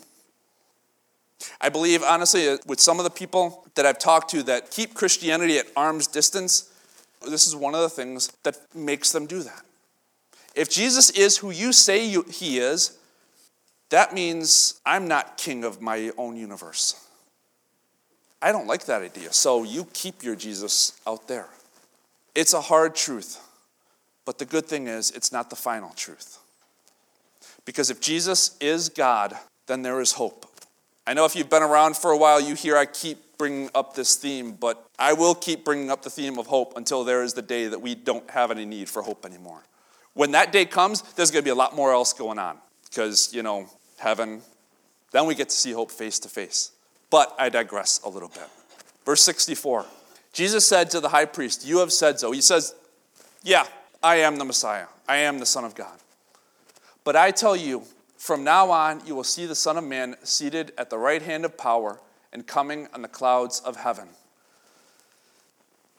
I 1.59 1.69
believe, 1.69 2.03
honestly, 2.03 2.47
uh, 2.47 2.57
with 2.65 2.79
some 2.79 2.99
of 2.99 3.03
the 3.03 3.09
people 3.09 3.67
that 3.75 3.85
I've 3.85 3.99
talked 3.99 4.29
to 4.31 4.43
that 4.43 4.71
keep 4.71 4.93
Christianity 4.93 5.57
at 5.57 5.65
arm's 5.75 6.07
distance, 6.07 6.71
this 7.27 7.47
is 7.47 7.55
one 7.55 7.75
of 7.75 7.81
the 7.81 7.89
things 7.89 8.31
that 8.43 8.57
makes 8.73 9.11
them 9.11 9.25
do 9.25 9.43
that. 9.43 9.63
If 10.53 10.69
Jesus 10.69 11.09
is 11.11 11.37
who 11.37 11.51
you 11.51 11.73
say 11.73 12.05
you, 12.05 12.23
he 12.23 12.59
is, 12.59 12.97
that 13.89 14.13
means 14.13 14.79
I'm 14.85 15.07
not 15.07 15.37
king 15.37 15.63
of 15.63 15.81
my 15.81 16.11
own 16.17 16.37
universe. 16.37 16.99
I 18.41 18.51
don't 18.51 18.67
like 18.67 18.85
that 18.85 19.01
idea. 19.01 19.31
So 19.33 19.63
you 19.63 19.87
keep 19.93 20.23
your 20.23 20.35
Jesus 20.35 20.99
out 21.07 21.27
there. 21.27 21.47
It's 22.35 22.53
a 22.53 22.61
hard 22.61 22.95
truth, 22.95 23.39
but 24.25 24.37
the 24.37 24.45
good 24.45 24.65
thing 24.65 24.87
is 24.87 25.11
it's 25.11 25.31
not 25.31 25.49
the 25.49 25.55
final 25.55 25.91
truth. 25.91 26.39
Because 27.65 27.89
if 27.89 28.01
Jesus 28.01 28.57
is 28.59 28.89
God, 28.89 29.37
then 29.67 29.81
there 29.81 30.01
is 30.01 30.13
hope. 30.13 30.45
I 31.05 31.13
know 31.13 31.25
if 31.25 31.35
you've 31.35 31.49
been 31.49 31.63
around 31.63 31.95
for 31.95 32.11
a 32.11 32.17
while, 32.17 32.41
you 32.41 32.55
hear 32.55 32.77
I 32.77 32.85
keep 32.85 33.37
bringing 33.37 33.69
up 33.75 33.93
this 33.93 34.15
theme, 34.15 34.53
but 34.53 34.85
I 34.97 35.13
will 35.13 35.35
keep 35.35 35.65
bringing 35.65 35.89
up 35.89 36.01
the 36.01 36.09
theme 36.09 36.37
of 36.39 36.47
hope 36.47 36.73
until 36.75 37.03
there 37.03 37.23
is 37.23 37.33
the 37.33 37.41
day 37.41 37.67
that 37.67 37.81
we 37.81 37.95
don't 37.95 38.29
have 38.29 38.51
any 38.51 38.65
need 38.65 38.89
for 38.89 39.01
hope 39.01 39.25
anymore. 39.25 39.63
When 40.13 40.31
that 40.31 40.51
day 40.51 40.65
comes, 40.65 41.01
there's 41.13 41.31
going 41.31 41.43
to 41.43 41.45
be 41.45 41.51
a 41.51 41.55
lot 41.55 41.75
more 41.75 41.91
else 41.91 42.13
going 42.13 42.39
on 42.39 42.57
because, 42.85 43.33
you 43.33 43.43
know, 43.43 43.67
heaven, 43.97 44.41
then 45.11 45.25
we 45.25 45.35
get 45.35 45.49
to 45.49 45.55
see 45.55 45.71
hope 45.71 45.91
face 45.91 46.19
to 46.19 46.29
face. 46.29 46.71
But 47.09 47.33
I 47.37 47.49
digress 47.49 48.01
a 48.03 48.09
little 48.09 48.29
bit. 48.29 48.47
Verse 49.05 49.21
64 49.21 49.85
Jesus 50.33 50.67
said 50.67 50.89
to 50.89 50.99
the 50.99 51.09
high 51.09 51.25
priest, 51.25 51.65
You 51.65 51.77
have 51.77 51.93
said 51.93 52.19
so. 52.19 52.31
He 52.31 52.41
says, 52.41 52.73
Yeah, 53.43 53.65
I 54.01 54.17
am 54.17 54.37
the 54.37 54.45
Messiah, 54.45 54.87
I 55.07 55.17
am 55.17 55.39
the 55.39 55.45
Son 55.45 55.63
of 55.63 55.75
God. 55.75 55.99
But 57.03 57.15
I 57.15 57.31
tell 57.31 57.55
you, 57.55 57.83
from 58.17 58.43
now 58.43 58.71
on, 58.71 59.05
you 59.05 59.15
will 59.15 59.23
see 59.23 59.45
the 59.45 59.55
Son 59.55 59.77
of 59.77 59.83
Man 59.83 60.15
seated 60.23 60.73
at 60.77 60.89
the 60.89 60.97
right 60.97 61.21
hand 61.21 61.45
of 61.45 61.57
power 61.57 61.99
and 62.31 62.47
coming 62.47 62.87
on 62.93 63.01
the 63.01 63.07
clouds 63.07 63.59
of 63.59 63.75
heaven. 63.75 64.07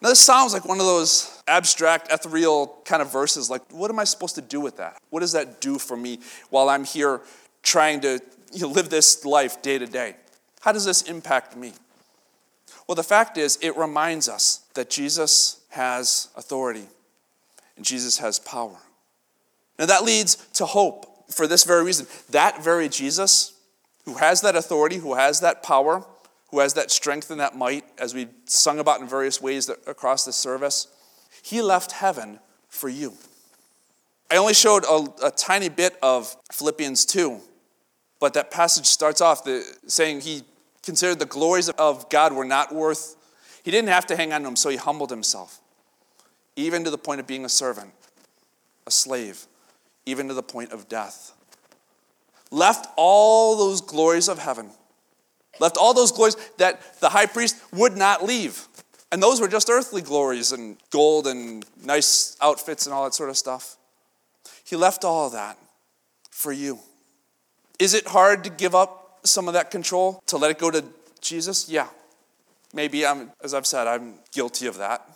Now, 0.00 0.10
this 0.10 0.20
sounds 0.20 0.52
like 0.52 0.66
one 0.66 0.80
of 0.80 0.86
those 0.86 1.42
abstract, 1.46 2.12
ethereal 2.12 2.78
kind 2.84 3.00
of 3.00 3.10
verses. 3.10 3.48
Like, 3.48 3.62
what 3.70 3.90
am 3.90 3.98
I 3.98 4.04
supposed 4.04 4.34
to 4.34 4.42
do 4.42 4.60
with 4.60 4.76
that? 4.76 5.00
What 5.10 5.20
does 5.20 5.32
that 5.32 5.60
do 5.60 5.78
for 5.78 5.96
me 5.96 6.20
while 6.50 6.68
I'm 6.68 6.84
here 6.84 7.20
trying 7.62 8.00
to 8.02 8.20
you 8.52 8.62
know, 8.62 8.68
live 8.68 8.90
this 8.90 9.24
life 9.24 9.62
day 9.62 9.78
to 9.78 9.86
day? 9.86 10.16
How 10.60 10.72
does 10.72 10.84
this 10.84 11.02
impact 11.02 11.56
me? 11.56 11.72
Well, 12.86 12.96
the 12.96 13.02
fact 13.02 13.38
is, 13.38 13.58
it 13.62 13.76
reminds 13.76 14.28
us 14.28 14.64
that 14.74 14.90
Jesus 14.90 15.60
has 15.70 16.28
authority 16.36 16.86
and 17.76 17.84
Jesus 17.84 18.18
has 18.18 18.38
power. 18.38 18.76
Now, 19.78 19.86
that 19.86 20.04
leads 20.04 20.36
to 20.54 20.66
hope 20.66 21.32
for 21.32 21.46
this 21.46 21.64
very 21.64 21.84
reason. 21.84 22.06
That 22.30 22.62
very 22.62 22.88
Jesus, 22.88 23.54
who 24.04 24.14
has 24.14 24.42
that 24.42 24.54
authority, 24.54 24.96
who 24.96 25.14
has 25.14 25.40
that 25.40 25.62
power, 25.62 26.04
who 26.54 26.60
has 26.60 26.74
that 26.74 26.92
strength 26.92 27.32
and 27.32 27.40
that 27.40 27.56
might, 27.56 27.84
as 27.98 28.14
we've 28.14 28.30
sung 28.44 28.78
about 28.78 29.00
in 29.00 29.08
various 29.08 29.42
ways 29.42 29.68
across 29.88 30.24
this 30.24 30.36
service, 30.36 30.86
he 31.42 31.60
left 31.60 31.90
heaven 31.90 32.38
for 32.68 32.88
you. 32.88 33.14
I 34.30 34.36
only 34.36 34.54
showed 34.54 34.84
a, 34.84 35.26
a 35.26 35.32
tiny 35.32 35.68
bit 35.68 35.96
of 36.00 36.36
Philippians 36.52 37.06
2, 37.06 37.40
but 38.20 38.34
that 38.34 38.52
passage 38.52 38.86
starts 38.86 39.20
off 39.20 39.42
the, 39.42 39.64
saying 39.88 40.20
he 40.20 40.42
considered 40.84 41.18
the 41.18 41.26
glories 41.26 41.70
of 41.70 42.08
God 42.08 42.32
were 42.32 42.44
not 42.44 42.72
worth, 42.72 43.16
he 43.64 43.72
didn't 43.72 43.88
have 43.88 44.06
to 44.06 44.16
hang 44.16 44.32
on 44.32 44.42
to 44.42 44.44
them, 44.46 44.54
so 44.54 44.68
he 44.68 44.76
humbled 44.76 45.10
himself, 45.10 45.60
even 46.54 46.84
to 46.84 46.90
the 46.90 46.98
point 46.98 47.18
of 47.18 47.26
being 47.26 47.44
a 47.44 47.48
servant, 47.48 47.90
a 48.86 48.92
slave, 48.92 49.48
even 50.06 50.28
to 50.28 50.34
the 50.34 50.42
point 50.42 50.70
of 50.70 50.88
death. 50.88 51.32
Left 52.52 52.86
all 52.96 53.56
those 53.56 53.80
glories 53.80 54.28
of 54.28 54.38
heaven, 54.38 54.70
left 55.60 55.76
all 55.76 55.94
those 55.94 56.12
glories 56.12 56.36
that 56.58 57.00
the 57.00 57.08
high 57.08 57.26
priest 57.26 57.56
would 57.72 57.96
not 57.96 58.24
leave. 58.24 58.66
And 59.12 59.22
those 59.22 59.40
were 59.40 59.48
just 59.48 59.70
earthly 59.70 60.02
glories 60.02 60.50
and 60.50 60.76
gold 60.90 61.26
and 61.26 61.64
nice 61.84 62.36
outfits 62.40 62.86
and 62.86 62.94
all 62.94 63.04
that 63.04 63.14
sort 63.14 63.30
of 63.30 63.38
stuff. 63.38 63.76
He 64.64 64.76
left 64.76 65.04
all 65.04 65.26
of 65.26 65.32
that 65.32 65.56
for 66.30 66.50
you. 66.50 66.80
Is 67.78 67.94
it 67.94 68.08
hard 68.08 68.44
to 68.44 68.50
give 68.50 68.74
up 68.74 69.20
some 69.24 69.46
of 69.46 69.54
that 69.54 69.70
control, 69.70 70.22
to 70.26 70.36
let 70.36 70.50
it 70.50 70.58
go 70.58 70.70
to 70.70 70.84
Jesus? 71.20 71.68
Yeah. 71.68 71.86
Maybe, 72.72 73.06
I'm, 73.06 73.30
as 73.42 73.54
I've 73.54 73.66
said, 73.66 73.86
I'm 73.86 74.14
guilty 74.32 74.66
of 74.66 74.78
that. 74.78 75.08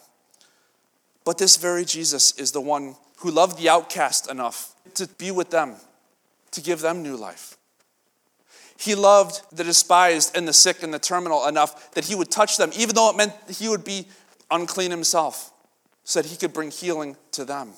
But 1.24 1.38
this 1.38 1.56
very 1.56 1.84
Jesus 1.84 2.32
is 2.38 2.52
the 2.52 2.60
one 2.60 2.94
who 3.18 3.30
loved 3.30 3.58
the 3.58 3.68
outcast 3.68 4.30
enough 4.30 4.74
to 4.94 5.08
be 5.18 5.30
with 5.30 5.50
them, 5.50 5.74
to 6.52 6.60
give 6.60 6.80
them 6.80 7.02
new 7.02 7.16
life. 7.16 7.57
He 8.78 8.94
loved 8.94 9.42
the 9.50 9.64
despised 9.64 10.36
and 10.36 10.46
the 10.46 10.52
sick 10.52 10.84
and 10.84 10.94
the 10.94 11.00
terminal 11.00 11.46
enough 11.46 11.90
that 11.92 12.04
he 12.04 12.14
would 12.14 12.30
touch 12.30 12.56
them, 12.58 12.70
even 12.76 12.94
though 12.94 13.10
it 13.10 13.16
meant 13.16 13.32
he 13.48 13.68
would 13.68 13.82
be 13.82 14.06
unclean 14.52 14.92
himself, 14.92 15.52
so 16.04 16.22
that 16.22 16.28
he 16.28 16.36
could 16.36 16.52
bring 16.52 16.70
healing 16.70 17.16
to 17.32 17.44
them. 17.44 17.72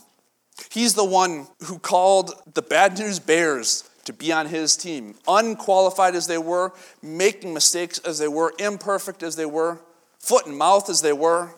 He's 0.70 0.92
the 0.92 1.04
one 1.04 1.46
who 1.64 1.78
called 1.78 2.34
the 2.52 2.60
bad 2.60 2.98
news 2.98 3.18
bears 3.18 3.88
to 4.04 4.12
be 4.12 4.30
on 4.30 4.46
his 4.46 4.76
team, 4.76 5.14
unqualified 5.26 6.14
as 6.14 6.26
they 6.26 6.38
were, 6.38 6.74
making 7.02 7.54
mistakes 7.54 7.98
as 8.00 8.18
they 8.18 8.28
were, 8.28 8.52
imperfect 8.58 9.22
as 9.22 9.36
they 9.36 9.46
were, 9.46 9.80
foot 10.18 10.46
and 10.46 10.58
mouth 10.58 10.90
as 10.90 11.00
they 11.00 11.14
were. 11.14 11.54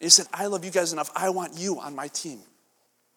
He 0.00 0.08
said, 0.08 0.26
I 0.32 0.46
love 0.46 0.64
you 0.64 0.70
guys 0.70 0.92
enough. 0.92 1.10
I 1.14 1.28
want 1.28 1.58
you 1.58 1.80
on 1.80 1.94
my 1.94 2.08
team. 2.08 2.40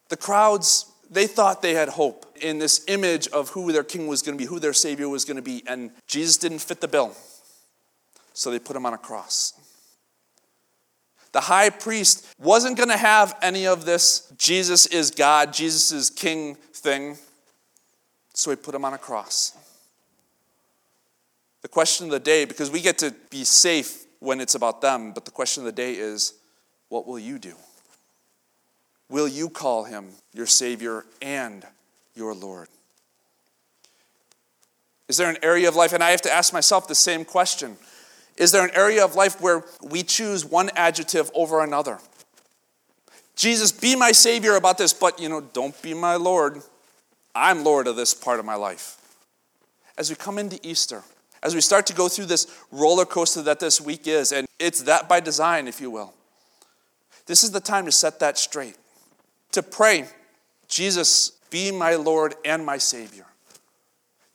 The 0.10 0.18
crowds 0.18 0.92
they 1.10 1.28
thought 1.28 1.62
they 1.62 1.74
had 1.74 1.90
hope 1.90 2.26
in 2.42 2.60
this 2.60 2.84
image 2.88 3.28
of 3.30 3.50
who 3.50 3.72
their 3.72 3.84
king 3.84 4.08
was 4.08 4.22
going 4.22 4.38
to 4.38 4.42
be, 4.42 4.48
who 4.48 4.60
their 4.60 4.74
savior 4.74 5.10
was 5.10 5.26
going 5.26 5.38
to 5.38 5.44
be, 5.44 5.64
and 5.68 5.92
Jesus 6.08 6.38
didn't 6.38 6.60
fit 6.60 6.82
the 6.82 6.88
bill. 6.88 7.16
So 8.34 8.52
they 8.52 8.60
put 8.60 8.76
him 8.76 8.86
on 8.86 8.94
a 8.94 8.98
cross. 8.98 9.54
The 11.32 11.42
high 11.42 11.70
priest 11.70 12.26
wasn't 12.40 12.78
going 12.78 12.90
to 12.90 12.98
have 12.98 13.36
any 13.42 13.68
of 13.68 13.86
this 13.86 14.32
Jesus 14.38 14.86
is 14.88 15.12
God, 15.12 15.54
Jesus 15.54 15.92
is 15.92 16.10
king 16.10 16.56
thing. 16.74 17.18
So 18.34 18.52
he 18.52 18.56
put 18.56 18.76
him 18.76 18.86
on 18.86 18.94
a 18.94 18.98
cross. 18.98 19.58
The 21.62 21.68
question 21.68 22.06
of 22.06 22.12
the 22.12 22.20
day, 22.20 22.46
because 22.46 22.70
we 22.70 22.82
get 22.82 23.00
to 23.00 23.14
be 23.30 23.44
safe 23.44 24.06
when 24.20 24.40
it's 24.40 24.56
about 24.56 24.82
them, 24.82 25.12
but 25.12 25.26
the 25.26 25.32
question 25.32 25.62
of 25.62 25.66
the 25.66 25.72
day 25.72 25.94
is 25.94 26.34
what 26.90 27.08
will 27.08 27.20
you 27.20 27.40
do? 27.40 27.56
Will 29.10 29.28
you 29.28 29.50
call 29.50 29.86
him 29.86 30.10
your 30.34 30.46
Savior 30.46 31.06
and 31.22 31.66
your 32.16 32.34
Lord? 32.34 32.68
Is 35.08 35.18
there 35.18 35.30
an 35.30 35.38
area 35.42 35.70
of 35.70 35.76
life, 35.76 35.94
and 35.94 36.04
I 36.04 36.12
have 36.12 36.22
to 36.24 36.32
ask 36.32 36.52
myself 36.52 36.88
the 36.88 36.96
same 36.96 37.24
question 37.24 37.78
is 38.38 38.52
there 38.52 38.64
an 38.64 38.76
area 38.76 39.04
of 39.04 39.16
life 39.16 39.42
where 39.42 39.64
we 39.82 40.04
choose 40.04 40.46
one 40.46 40.70
adjective 40.76 41.32
over 41.34 41.64
another? 41.64 41.98
Jesus, 43.36 43.72
be 43.72 43.96
my 43.96 44.12
Savior 44.12 44.56
about 44.56 44.78
this, 44.78 44.94
but 44.94 45.20
you 45.20 45.28
know, 45.28 45.42
don't 45.42 45.80
be 45.82 45.96
my 45.96 46.16
Lord. 46.16 46.62
I'm 47.34 47.64
Lord 47.64 47.88
of 47.88 47.96
this 47.96 48.14
part 48.14 48.40
of 48.40 48.46
my 48.46 48.54
life. 48.54 48.98
As 49.98 50.12
we 50.12 50.16
come 50.16 50.38
into 50.38 50.60
Easter, 50.62 51.04
as 51.42 51.56
we 51.56 51.62
start 51.62 51.88
to 51.88 51.94
go 51.94 52.08
through 52.08 52.26
this 52.26 52.46
roller 52.72 53.06
coaster 53.06 53.42
that 53.44 53.60
this 53.60 53.82
week 53.82 54.08
is, 54.08 54.32
and 54.32 54.48
it's 54.60 54.84
that 54.84 55.10
by 55.10 55.20
design, 55.20 55.68
if 55.68 55.82
you 55.82 55.90
will, 55.90 56.14
this 57.26 57.44
is 57.44 57.50
the 57.50 57.60
time 57.60 57.86
to 57.86 57.92
set 57.92 58.20
that 58.20 58.38
straight 58.38 58.76
to 59.52 59.64
pray, 59.64 60.06
Jesus, 60.68 61.32
be 61.50 61.72
my 61.72 61.96
Lord 61.96 62.36
and 62.46 62.66
my 62.66 62.78
Savior. 62.78 63.26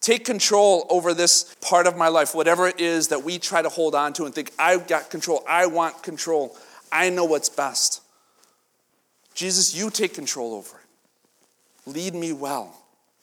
Take 0.00 0.24
control 0.24 0.86
over 0.90 1.14
this 1.14 1.54
part 1.60 1.86
of 1.86 1.96
my 1.96 2.08
life, 2.08 2.34
whatever 2.34 2.66
it 2.66 2.80
is 2.80 3.08
that 3.08 3.22
we 3.22 3.38
try 3.38 3.62
to 3.62 3.68
hold 3.68 3.94
on 3.94 4.12
to 4.14 4.24
and 4.24 4.34
think, 4.34 4.50
I've 4.58 4.88
got 4.88 5.10
control, 5.10 5.44
I 5.48 5.66
want 5.66 6.02
control, 6.02 6.56
I 6.90 7.08
know 7.10 7.24
what's 7.24 7.48
best. 7.48 8.02
Jesus, 9.34 9.74
you 9.74 9.90
take 9.90 10.12
control 10.12 10.54
over 10.54 10.76
it. 10.76 11.90
Lead 11.90 12.14
me 12.14 12.32
well. 12.32 12.76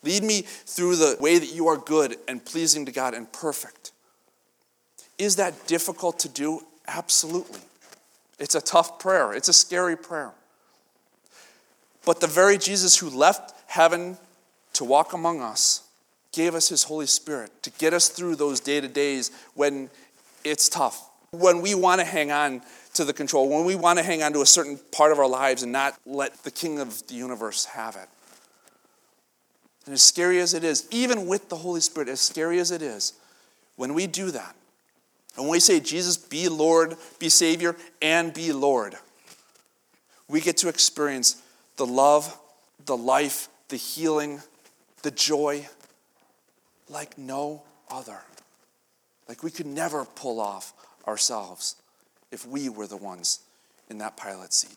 Lead 0.03 0.23
me 0.23 0.41
through 0.41 0.95
the 0.95 1.17
way 1.19 1.37
that 1.37 1.53
you 1.53 1.67
are 1.67 1.77
good 1.77 2.15
and 2.27 2.43
pleasing 2.43 2.85
to 2.85 2.91
God 2.91 3.13
and 3.13 3.31
perfect. 3.31 3.91
Is 5.17 5.35
that 5.35 5.67
difficult 5.67 6.19
to 6.19 6.29
do? 6.29 6.61
Absolutely. 6.87 7.59
It's 8.39 8.55
a 8.55 8.61
tough 8.61 8.99
prayer, 8.99 9.33
it's 9.33 9.49
a 9.49 9.53
scary 9.53 9.97
prayer. 9.97 10.31
But 12.09 12.21
the 12.21 12.25
very 12.25 12.57
Jesus 12.57 12.95
who 12.95 13.07
left 13.07 13.53
heaven 13.67 14.17
to 14.73 14.83
walk 14.83 15.13
among 15.13 15.41
us 15.41 15.83
gave 16.31 16.55
us 16.55 16.67
his 16.67 16.81
Holy 16.81 17.05
Spirit 17.05 17.51
to 17.61 17.69
get 17.69 17.93
us 17.93 18.09
through 18.09 18.35
those 18.35 18.59
day 18.59 18.81
to 18.81 18.87
days 18.87 19.29
when 19.53 19.91
it's 20.43 20.69
tough, 20.69 21.07
when 21.29 21.61
we 21.61 21.75
want 21.75 22.01
to 22.01 22.05
hang 22.05 22.31
on 22.31 22.63
to 22.95 23.05
the 23.05 23.13
control, 23.13 23.47
when 23.47 23.63
we 23.63 23.75
want 23.75 23.99
to 23.99 24.03
hang 24.03 24.23
on 24.23 24.33
to 24.33 24.41
a 24.41 24.45
certain 24.47 24.79
part 24.91 25.11
of 25.11 25.19
our 25.19 25.27
lives 25.27 25.61
and 25.61 25.71
not 25.71 25.99
let 26.03 26.35
the 26.43 26.49
King 26.49 26.79
of 26.79 27.05
the 27.09 27.13
universe 27.13 27.65
have 27.65 27.95
it. 27.95 28.09
And 29.85 29.93
as 29.93 30.01
scary 30.01 30.39
as 30.39 30.55
it 30.55 30.63
is, 30.63 30.87
even 30.89 31.27
with 31.27 31.47
the 31.49 31.57
Holy 31.57 31.79
Spirit, 31.79 32.09
as 32.09 32.21
scary 32.21 32.57
as 32.57 32.71
it 32.71 32.81
is, 32.81 33.13
when 33.75 33.93
we 33.93 34.07
do 34.07 34.31
that, 34.31 34.55
and 35.35 35.45
when 35.45 35.51
we 35.51 35.59
say, 35.59 35.79
Jesus, 35.79 36.17
be 36.17 36.49
Lord, 36.49 36.95
be 37.19 37.29
Savior, 37.29 37.75
and 38.01 38.33
be 38.33 38.51
Lord, 38.51 38.95
we 40.27 40.41
get 40.41 40.57
to 40.57 40.69
experience 40.69 41.43
the 41.79 41.85
love, 41.85 42.37
the 42.85 42.97
life, 42.97 43.47
the 43.69 43.77
healing, 43.77 44.41
the 45.01 45.11
joy 45.11 45.65
like 46.89 47.17
no 47.17 47.63
other. 47.89 48.19
Like 49.29 49.43
we 49.43 49.49
could 49.49 49.65
never 49.65 50.03
pull 50.03 50.41
off 50.41 50.73
ourselves 51.07 51.77
if 52.33 52.45
we 52.45 52.67
were 52.67 52.85
the 52.85 52.97
ones 52.97 53.39
in 53.89 53.97
that 53.99 54.17
pilot 54.17 54.53
seat. 54.53 54.75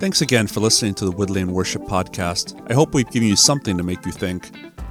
Thanks 0.00 0.20
again 0.20 0.48
for 0.48 0.58
listening 0.58 0.94
to 0.94 1.04
the 1.04 1.12
Woodlane 1.12 1.52
Worship 1.52 1.82
Podcast. 1.82 2.68
I 2.68 2.74
hope 2.74 2.94
we've 2.94 3.08
given 3.08 3.28
you 3.28 3.36
something 3.36 3.76
to 3.76 3.84
make 3.84 4.04
you 4.04 4.10
think. 4.10 4.50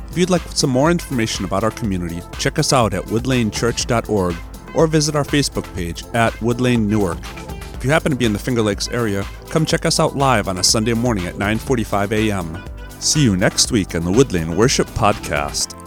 If 0.10 0.18
you'd 0.18 0.30
like 0.30 0.44
some 0.54 0.70
more 0.70 0.90
information 0.90 1.44
about 1.44 1.66
our 1.66 1.72
community, 1.72 2.22
check 2.40 2.58
us 2.58 2.72
out 2.72 2.94
at 2.94 3.04
woodlanechurch.org 3.04 4.36
or 4.76 4.88
visit 4.88 5.14
our 5.18 5.26
Facebook 5.26 5.76
page 5.76 6.06
at 6.14 6.32
Woodlane 6.36 6.88
Newark. 6.88 7.20
If 7.82 7.86
you 7.86 7.92
happen 7.92 8.12
to 8.12 8.16
be 8.16 8.26
in 8.26 8.34
the 8.34 8.38
Finger 8.38 8.62
Lakes 8.62 8.90
area, 8.90 9.26
come 9.50 9.66
check 9.66 9.88
us 9.88 10.00
out 10.00 10.16
live 10.16 10.48
on 10.48 10.60
a 10.60 10.64
Sunday 10.64 10.94
morning 10.94 11.26
at 11.26 11.34
9:45 11.34 12.12
a.m. 12.12 12.64
See 13.00 13.24
you 13.24 13.36
next 13.36 13.72
week 13.72 13.96
on 13.96 14.06
the 14.06 14.12
Woodlane 14.12 14.56
Worship 14.56 14.86
Podcast. 14.90 15.81